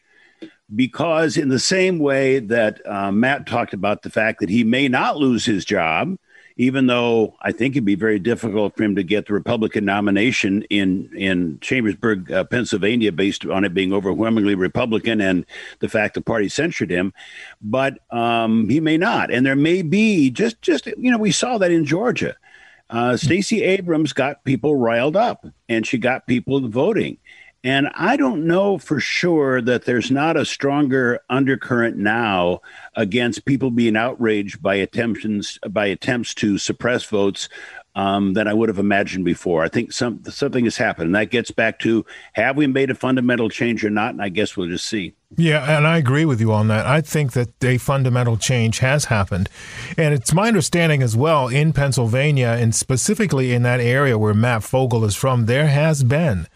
Because, 0.72 1.38
in 1.38 1.48
the 1.48 1.59
same 1.59 1.98
way 1.98 2.40
that 2.40 2.87
uh, 2.87 3.11
Matt 3.11 3.46
talked 3.46 3.72
about 3.72 4.03
the 4.03 4.11
fact 4.11 4.40
that 4.40 4.51
he 4.51 4.64
may 4.64 4.87
not 4.87 5.16
lose 5.16 5.46
his 5.46 5.64
job, 5.64 6.18
even 6.59 6.88
though 6.88 7.37
I 7.40 7.53
think 7.53 7.75
it'd 7.75 7.85
be 7.85 7.94
very 7.94 8.18
difficult 8.18 8.77
for 8.77 8.83
him 8.83 8.97
to 8.97 9.05
get 9.05 9.27
the 9.27 9.33
Republican 9.33 9.85
nomination 9.85 10.62
in 10.64 11.09
in 11.16 11.59
Chambersburg, 11.61 12.31
uh, 12.33 12.44
Pennsylvania, 12.44 13.12
based 13.12 13.47
on 13.47 13.64
it 13.64 13.73
being 13.73 13.92
overwhelmingly 13.92 14.57
Republican 14.57 15.21
and 15.21 15.47
the 15.79 15.88
fact 15.88 16.14
the 16.14 16.21
party 16.21 16.49
censured 16.49 16.90
him. 16.90 17.14
But 17.62 18.01
um, 18.11 18.68
he 18.68 18.81
may 18.81 18.99
not, 18.99 19.31
and 19.31 19.47
there 19.47 19.57
may 19.57 19.83
be 19.83 20.31
just 20.31 20.61
just 20.61 20.87
you 20.87 21.11
know 21.11 21.18
we 21.18 21.31
saw 21.31 21.59
that 21.59 21.71
in 21.71 21.85
Georgia. 21.85 22.37
Uh, 22.90 23.16
Stacey 23.16 23.62
Abrams 23.62 24.12
got 24.12 24.44
people 24.44 24.75
riled 24.75 25.14
up, 25.14 25.47
and 25.68 25.87
she 25.87 25.97
got 25.97 26.27
people 26.27 26.68
voting. 26.68 27.18
And 27.64 27.88
I 27.94 28.16
don't 28.16 28.47
know 28.47 28.79
for 28.79 29.01
sure 29.01 29.61
that 29.62 29.85
there's 29.85 30.12
not 30.12 30.37
a 30.37 30.44
stronger 30.44 31.21
undercurrent 31.29 31.97
now 31.97 32.61
against 32.94 33.47
people 33.47 33.73
being 33.73 33.97
outraged 33.97 34.62
by 34.62 34.77
attempts 34.77 35.59
by 35.68 35.87
attempts 35.87 36.35
to 36.35 36.59
suppress 36.59 37.05
votes 37.05 37.49
um, 37.99 38.35
than 38.35 38.47
I 38.47 38.55
would 38.55 38.68
have 38.68 38.79
imagined 38.79 39.25
before. 39.25 39.64
I 39.64 39.68
think 39.68 39.90
some 39.90 40.23
something 40.25 40.64
has 40.64 40.77
happened, 40.77 41.07
and 41.07 41.14
that 41.16 41.31
gets 41.31 41.51
back 41.51 41.81
to 41.81 42.07
have 42.35 42.57
we 42.57 42.68
made 42.68 42.90
a 42.90 42.94
fundamental 42.94 43.51
change 43.51 43.85
or 43.85 43.90
not? 43.90 44.11
And 44.11 44.23
I 44.23 44.29
guess 44.29 44.57
we'll 44.57 44.68
just 44.68 44.87
see. 44.87 45.14
Yeah, 45.37 45.77
and 45.77 45.85
I 45.85 45.99
agree 45.99 46.25
with 46.25 46.40
you 46.40 46.53
on 46.53 46.68
that. 46.68 46.87
I 46.87 47.01
think 47.01 47.33
that 47.33 47.49
a 47.62 47.77
fundamental 47.77 48.37
change 48.37 48.79
has 48.79 49.07
happened. 49.07 49.49
And 49.97 50.14
it's 50.14 50.33
my 50.33 50.47
understanding 50.47 51.03
as 51.03 51.16
well 51.16 51.49
in 51.49 51.73
Pennsylvania, 51.73 52.57
and 52.59 52.73
specifically 52.73 53.53
in 53.53 53.64
that 53.64 53.81
area 53.81 54.16
where 54.16 54.33
Matt 54.33 54.62
Fogal 54.62 55.05
is 55.05 55.16
from, 55.16 55.47
there 55.47 55.66
has 55.66 56.05
been 56.05 56.47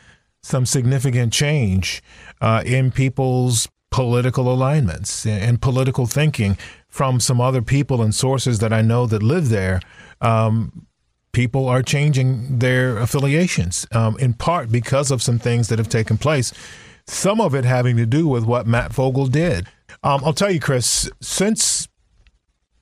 some 0.42 0.66
significant 0.66 1.32
change 1.32 2.02
uh, 2.40 2.62
in 2.66 2.90
people's 2.90 3.68
political 3.90 4.52
alignments 4.52 5.26
and 5.26 5.60
political 5.60 6.06
thinking 6.06 6.56
from 6.88 7.20
some 7.20 7.40
other 7.40 7.62
people 7.62 8.02
and 8.02 8.14
sources 8.14 8.58
that 8.58 8.72
I 8.72 8.82
know 8.82 9.06
that 9.06 9.22
live 9.22 9.50
there. 9.50 9.80
Um, 10.20 10.86
people 11.32 11.68
are 11.68 11.82
changing 11.82 12.58
their 12.58 12.98
affiliations 12.98 13.86
um, 13.92 14.16
in 14.18 14.34
part 14.34 14.70
because 14.70 15.10
of 15.10 15.22
some 15.22 15.38
things 15.38 15.68
that 15.68 15.78
have 15.78 15.88
taken 15.88 16.18
place. 16.18 16.52
Some 17.06 17.40
of 17.40 17.54
it 17.54 17.64
having 17.64 17.96
to 17.96 18.06
do 18.06 18.26
with 18.26 18.44
what 18.44 18.66
Matt 18.66 18.92
Fogal 18.92 19.30
did. 19.30 19.66
Um, 20.02 20.22
I'll 20.24 20.32
tell 20.32 20.50
you, 20.50 20.60
Chris, 20.60 21.10
since 21.20 21.88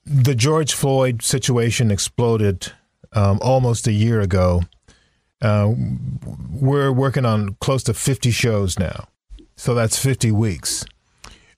the 0.04 0.34
George 0.34 0.72
Floyd 0.72 1.22
situation 1.22 1.90
exploded 1.90 2.72
um, 3.12 3.38
almost 3.42 3.86
a 3.86 3.92
year 3.92 4.20
ago, 4.20 4.62
uh, 5.42 5.72
we're 6.50 6.92
working 6.92 7.24
on 7.24 7.56
close 7.60 7.82
to 7.84 7.94
50 7.94 8.30
shows 8.30 8.78
now. 8.78 9.08
So 9.56 9.74
that's 9.74 9.98
50 9.98 10.32
weeks 10.32 10.84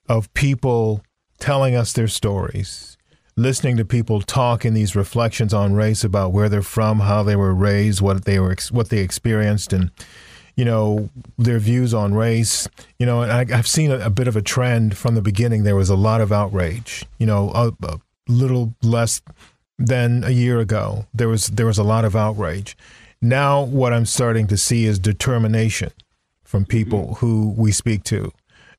of 0.08 0.32
people 0.34 1.02
telling 1.38 1.74
us 1.74 1.92
their 1.92 2.08
stories, 2.08 2.96
listening 3.36 3.76
to 3.76 3.84
people 3.84 4.20
talk 4.20 4.64
in 4.64 4.74
these 4.74 4.94
reflections 4.94 5.54
on 5.54 5.74
race 5.74 6.04
about 6.04 6.32
where 6.32 6.48
they're 6.48 6.62
from, 6.62 7.00
how 7.00 7.22
they 7.22 7.36
were 7.36 7.54
raised, 7.54 8.00
what 8.00 8.24
they 8.24 8.38
were, 8.38 8.56
what 8.70 8.88
they 8.88 8.98
experienced, 8.98 9.72
and 9.72 9.90
you 10.56 10.64
know 10.64 11.10
their 11.38 11.58
views 11.58 11.94
on 11.94 12.14
race. 12.14 12.68
You 12.98 13.06
know, 13.06 13.22
and 13.22 13.32
I, 13.32 13.56
have 13.56 13.66
seen 13.66 13.90
a, 13.90 13.98
a, 13.98 14.10
bit 14.10 14.28
of 14.28 14.36
a 14.36 14.42
trend 14.42 14.96
from 14.96 15.14
the 15.14 15.22
beginning. 15.22 15.64
There 15.64 15.76
was 15.76 15.90
a 15.90 15.96
lot 15.96 16.20
of 16.20 16.30
outrage. 16.32 17.04
You 17.18 17.26
know, 17.26 17.50
a, 17.52 17.72
a 17.82 18.00
little 18.28 18.74
less 18.82 19.22
than 19.78 20.24
a 20.24 20.30
year 20.30 20.60
ago. 20.60 21.06
There 21.14 21.28
was 21.28 21.48
there 21.48 21.66
was 21.66 21.78
a 21.78 21.84
lot 21.84 22.04
of 22.04 22.14
outrage. 22.14 22.76
Now, 23.22 23.62
what 23.62 23.92
I'm 23.92 24.04
starting 24.04 24.48
to 24.48 24.56
see 24.56 24.84
is 24.84 24.98
determination 24.98 25.92
from 26.44 26.66
people 26.66 27.14
who 27.14 27.54
we 27.56 27.72
speak 27.72 28.04
to 28.04 28.32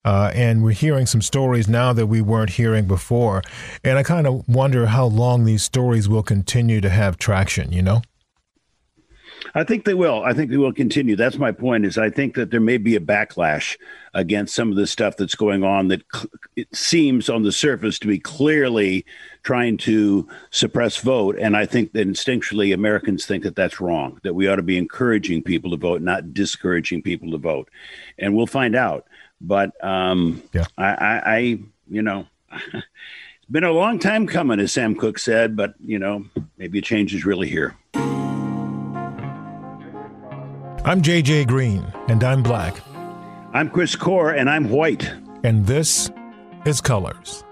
uh, 0.05 0.31
and 0.33 0.63
we're 0.63 0.71
hearing 0.71 1.05
some 1.05 1.21
stories 1.21 1.67
now 1.67 1.93
that 1.93 2.07
we 2.07 2.21
weren't 2.21 2.51
hearing 2.51 2.85
before. 2.87 3.41
And 3.83 3.97
I 3.97 4.03
kind 4.03 4.27
of 4.27 4.47
wonder 4.47 4.87
how 4.87 5.05
long 5.05 5.45
these 5.45 5.63
stories 5.63 6.09
will 6.09 6.23
continue 6.23 6.81
to 6.81 6.89
have 6.89 7.17
traction, 7.17 7.71
you 7.71 7.81
know? 7.81 8.01
I 9.55 9.63
think 9.63 9.85
they 9.85 9.93
will. 9.93 10.23
I 10.23 10.33
think 10.33 10.49
they 10.49 10.57
will 10.57 10.73
continue. 10.73 11.15
That's 11.15 11.37
my 11.37 11.51
point. 11.51 11.85
Is 11.85 11.97
I 11.97 12.09
think 12.09 12.35
that 12.35 12.51
there 12.51 12.59
may 12.59 12.77
be 12.77 12.95
a 12.95 12.99
backlash 12.99 13.77
against 14.13 14.55
some 14.55 14.69
of 14.69 14.75
the 14.75 14.87
stuff 14.87 15.17
that's 15.17 15.35
going 15.35 15.63
on 15.63 15.87
that 15.89 16.03
cl- 16.13 16.29
it 16.55 16.75
seems 16.75 17.29
on 17.29 17.43
the 17.43 17.51
surface 17.51 17.99
to 17.99 18.07
be 18.07 18.19
clearly 18.19 19.05
trying 19.43 19.77
to 19.77 20.27
suppress 20.51 20.97
vote. 20.97 21.37
And 21.39 21.55
I 21.55 21.65
think 21.65 21.93
that 21.93 22.07
instinctually 22.07 22.73
Americans 22.73 23.25
think 23.25 23.43
that 23.43 23.55
that's 23.55 23.79
wrong. 23.79 24.19
That 24.23 24.33
we 24.33 24.47
ought 24.47 24.57
to 24.57 24.63
be 24.63 24.77
encouraging 24.77 25.43
people 25.43 25.71
to 25.71 25.77
vote, 25.77 26.01
not 26.01 26.33
discouraging 26.33 27.01
people 27.01 27.31
to 27.31 27.37
vote. 27.37 27.69
And 28.17 28.35
we'll 28.35 28.47
find 28.47 28.75
out. 28.75 29.05
But 29.41 29.71
um, 29.83 30.41
yeah. 30.53 30.65
I, 30.77 30.85
I, 30.85 31.21
I, 31.25 31.37
you 31.89 32.01
know, 32.01 32.27
it's 32.51 33.51
been 33.51 33.65
a 33.65 33.71
long 33.71 33.99
time 33.99 34.25
coming, 34.25 34.59
as 34.59 34.71
Sam 34.71 34.95
Cooke 34.95 35.19
said, 35.19 35.55
but, 35.55 35.75
you 35.83 35.99
know, 35.99 36.25
maybe 36.57 36.79
a 36.79 36.81
change 36.81 37.13
is 37.13 37.25
really 37.25 37.49
here. 37.49 37.75
I'm 40.85 41.01
JJ 41.01 41.47
Green, 41.47 41.85
and 42.09 42.21
I'm 42.25 42.43
black. 42.43 42.81
I'm 43.53 43.69
Chris 43.69 43.95
Core, 43.95 44.31
and 44.31 44.49
I'm 44.49 44.67
white. 44.69 45.09
And 45.45 45.65
this 45.65 46.11
is 46.65 46.81
Colors. 46.81 47.45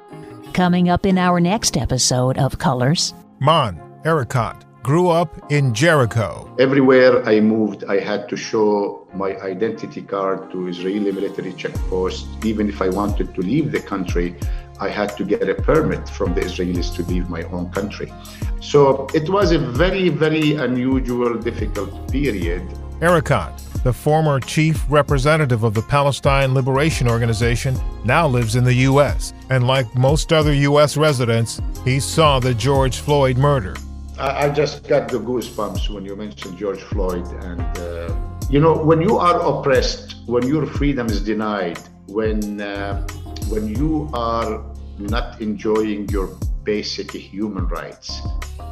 Coming 0.51 0.89
up 0.89 1.05
in 1.05 1.17
our 1.17 1.39
next 1.39 1.77
episode 1.77 2.37
of 2.37 2.57
Colors. 2.57 3.13
Maen 3.39 3.79
Areikat 4.03 4.65
grew 4.83 5.07
up 5.07 5.49
in 5.49 5.73
Jericho. 5.73 6.53
Everywhere 6.59 7.25
I 7.25 7.39
moved, 7.39 7.85
I 7.85 7.99
had 7.99 8.27
to 8.27 8.35
show 8.35 9.07
my 9.13 9.37
identity 9.37 10.01
card 10.01 10.51
to 10.51 10.67
Israeli 10.67 11.13
military 11.13 11.53
checkposts. 11.53 12.27
Even 12.43 12.67
if 12.67 12.81
I 12.81 12.89
wanted 12.89 13.33
to 13.35 13.41
leave 13.41 13.71
the 13.71 13.79
country, 13.79 14.35
I 14.81 14.89
had 14.89 15.15
to 15.15 15.23
get 15.23 15.47
a 15.47 15.55
permit 15.55 16.09
from 16.09 16.33
the 16.33 16.41
Israelis 16.41 16.93
to 16.97 17.03
leave 17.03 17.29
my 17.29 17.43
own 17.43 17.69
country. 17.69 18.11
So 18.59 19.07
it 19.13 19.29
was 19.29 19.53
a 19.53 19.57
very, 19.57 20.09
very 20.09 20.55
unusual, 20.55 21.37
difficult 21.37 22.11
period. 22.11 22.67
Areikat, 23.01 23.81
the 23.81 23.91
former 23.91 24.39
chief 24.39 24.85
representative 24.87 25.63
of 25.63 25.73
the 25.73 25.81
Palestine 25.81 26.53
Liberation 26.53 27.07
Organization, 27.07 27.75
now 28.05 28.27
lives 28.27 28.55
in 28.55 28.63
the 28.63 28.75
U.S. 28.89 29.33
And 29.49 29.65
like 29.65 29.87
most 29.95 30.31
other 30.31 30.53
U.S. 30.53 30.97
residents, 30.97 31.59
he 31.83 31.99
saw 31.99 32.39
the 32.39 32.53
George 32.53 32.99
Floyd 32.99 33.37
murder. 33.39 33.75
I, 34.19 34.49
just 34.49 34.87
got 34.87 35.09
the 35.09 35.19
goosebumps 35.19 35.89
when 35.89 36.05
you 36.05 36.15
mentioned 36.15 36.59
George 36.59 36.81
Floyd. 36.81 37.25
And, 37.43 37.61
uh, 37.79 38.15
you 38.51 38.59
know, 38.59 38.77
when 38.77 39.01
you 39.01 39.17
are 39.17 39.39
oppressed, 39.41 40.17
when 40.27 40.47
your 40.47 40.67
freedom 40.67 41.07
is 41.07 41.23
denied, 41.23 41.79
when, 42.05 42.61
uh, 42.61 43.01
when 43.49 43.67
you 43.67 44.11
are 44.13 44.63
not 44.99 45.41
enjoying 45.41 46.07
your 46.09 46.37
basic 46.63 47.11
human 47.11 47.67
rights, 47.67 48.21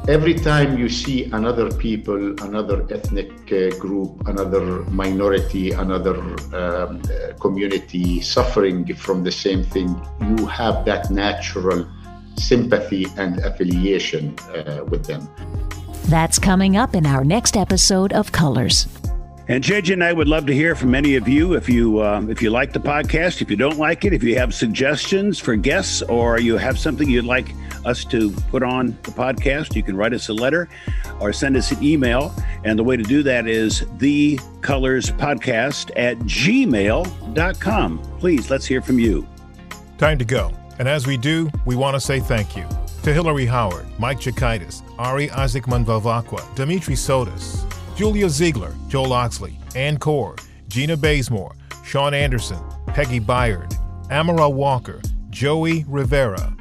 every 0.08 0.34
time 0.34 0.78
you 0.78 0.88
see 0.88 1.24
another 1.32 1.70
people, 1.70 2.40
another 2.42 2.86
ethnic 2.90 3.30
uh, 3.52 3.70
group, 3.78 4.26
another 4.26 4.82
minority, 4.90 5.72
another 5.72 6.16
um, 6.54 7.02
uh, 7.02 7.34
community 7.40 8.20
suffering 8.20 8.94
from 8.94 9.24
the 9.24 9.32
same 9.32 9.62
thing, 9.62 9.88
you 10.20 10.46
have 10.46 10.84
that 10.84 11.10
natural 11.10 11.86
sympathy 12.36 13.06
and 13.16 13.38
affiliation 13.40 14.34
uh, 14.54 14.84
with 14.88 15.04
them. 15.06 15.28
That's 16.08 16.38
coming 16.38 16.76
up 16.76 16.94
in 16.94 17.06
our 17.06 17.24
next 17.24 17.56
episode 17.56 18.12
of 18.12 18.32
Colors. 18.32 18.88
And 19.50 19.64
JJ 19.64 19.94
and 19.94 20.04
I 20.04 20.12
would 20.12 20.28
love 20.28 20.46
to 20.46 20.54
hear 20.54 20.76
from 20.76 20.94
any 20.94 21.16
of 21.16 21.26
you. 21.26 21.54
If 21.54 21.68
you 21.68 22.00
um, 22.04 22.30
if 22.30 22.40
you 22.40 22.50
like 22.50 22.72
the 22.72 22.78
podcast, 22.78 23.42
if 23.42 23.50
you 23.50 23.56
don't 23.56 23.78
like 23.78 24.04
it, 24.04 24.12
if 24.12 24.22
you 24.22 24.38
have 24.38 24.54
suggestions 24.54 25.40
for 25.40 25.56
guests, 25.56 26.02
or 26.02 26.38
you 26.38 26.56
have 26.56 26.78
something 26.78 27.10
you'd 27.10 27.24
like 27.24 27.52
us 27.84 28.04
to 28.04 28.30
put 28.52 28.62
on 28.62 28.96
the 29.02 29.10
podcast, 29.10 29.74
you 29.74 29.82
can 29.82 29.96
write 29.96 30.12
us 30.12 30.28
a 30.28 30.32
letter 30.32 30.68
or 31.18 31.32
send 31.32 31.56
us 31.56 31.72
an 31.72 31.82
email. 31.82 32.32
And 32.62 32.78
the 32.78 32.84
way 32.84 32.96
to 32.96 33.02
do 33.02 33.24
that 33.24 33.48
is 33.48 33.84
the 33.98 34.38
colors 34.60 35.10
podcast 35.10 35.90
at 35.96 36.16
gmail.com. 36.20 37.98
Please, 38.20 38.50
let's 38.50 38.66
hear 38.66 38.80
from 38.80 39.00
you. 39.00 39.26
Time 39.98 40.18
to 40.20 40.24
go. 40.24 40.52
And 40.78 40.86
as 40.86 41.08
we 41.08 41.16
do, 41.16 41.50
we 41.66 41.74
want 41.74 41.96
to 41.96 42.00
say 42.00 42.20
thank 42.20 42.56
you 42.56 42.68
to 43.02 43.12
Hillary 43.12 43.46
Howard, 43.46 43.86
Mike 43.98 44.20
Chikaitis, 44.20 44.82
Ari 44.96 45.26
Isaacman 45.26 45.84
Bevacqua, 45.84 46.54
Dimitri 46.54 46.94
Sotis, 46.94 47.66
Julia 48.00 48.30
Ziegler, 48.30 48.74
Joel 48.88 49.12
Oxley, 49.12 49.58
Ann 49.76 49.98
Core, 49.98 50.34
Gina 50.68 50.96
Bazemore, 50.96 51.54
Sean 51.84 52.14
Anderson, 52.14 52.58
Peggy 52.86 53.20
Byard, 53.20 53.76
Amara 54.10 54.48
Walker, 54.48 55.02
Joey 55.28 55.84
Rivera. 55.86 56.56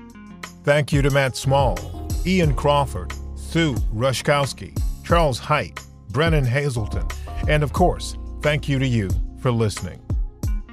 Thank 0.65 0.91
you 0.91 1.02
to 1.02 1.10
Matt 1.10 1.38
Small, 1.38 1.80
Ian 2.25 2.54
Crawford, 2.56 3.13
Sue 3.36 3.73
Rushkowski, 3.95 4.78
Charles 5.06 5.39
Height, 5.39 5.82
Brennan 6.10 6.43
Hazelton, 6.43 7.08
and 7.47 7.63
of 7.63 7.71
course, 7.71 8.17
thank 8.41 8.67
you 8.67 8.78
to 8.78 8.86
you 8.86 9.10
for 9.39 9.49
listening. 9.49 10.02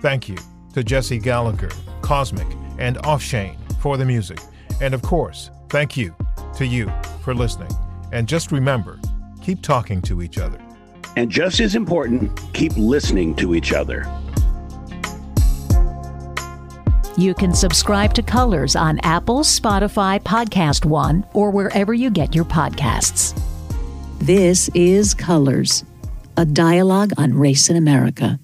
Thank 0.00 0.28
you 0.28 0.36
to 0.74 0.82
Jesse 0.82 1.20
Gallagher, 1.20 1.70
Cosmic, 2.02 2.48
and 2.80 2.96
Offshane 3.04 3.56
for 3.80 3.96
the 3.96 4.04
music. 4.04 4.40
And 4.80 4.94
of 4.94 5.02
course, 5.02 5.48
thank 5.68 5.96
you 5.96 6.12
to 6.56 6.66
you 6.66 6.90
for 7.22 7.36
listening. 7.36 7.70
And 8.10 8.26
just 8.26 8.50
remember, 8.50 8.98
keep 9.46 9.62
talking 9.62 10.02
to 10.02 10.22
each 10.22 10.38
other. 10.38 10.58
And 11.14 11.30
just 11.30 11.60
as 11.60 11.76
important, 11.76 12.36
keep 12.52 12.76
listening 12.76 13.32
to 13.36 13.54
each 13.54 13.72
other. 13.72 14.04
You 17.16 17.32
can 17.32 17.54
subscribe 17.54 18.12
to 18.14 18.22
Colors 18.22 18.74
on 18.74 18.98
Apple, 19.04 19.38
Spotify, 19.40 20.20
Podcast 20.20 20.84
One, 20.84 21.24
or 21.32 21.52
wherever 21.52 21.94
you 21.94 22.10
get 22.10 22.34
your 22.34 22.44
podcasts. 22.44 23.40
This 24.18 24.68
is 24.74 25.14
Colors, 25.14 25.84
a 26.36 26.44
dialogue 26.44 27.12
on 27.16 27.32
race 27.32 27.70
in 27.70 27.76
America. 27.76 28.40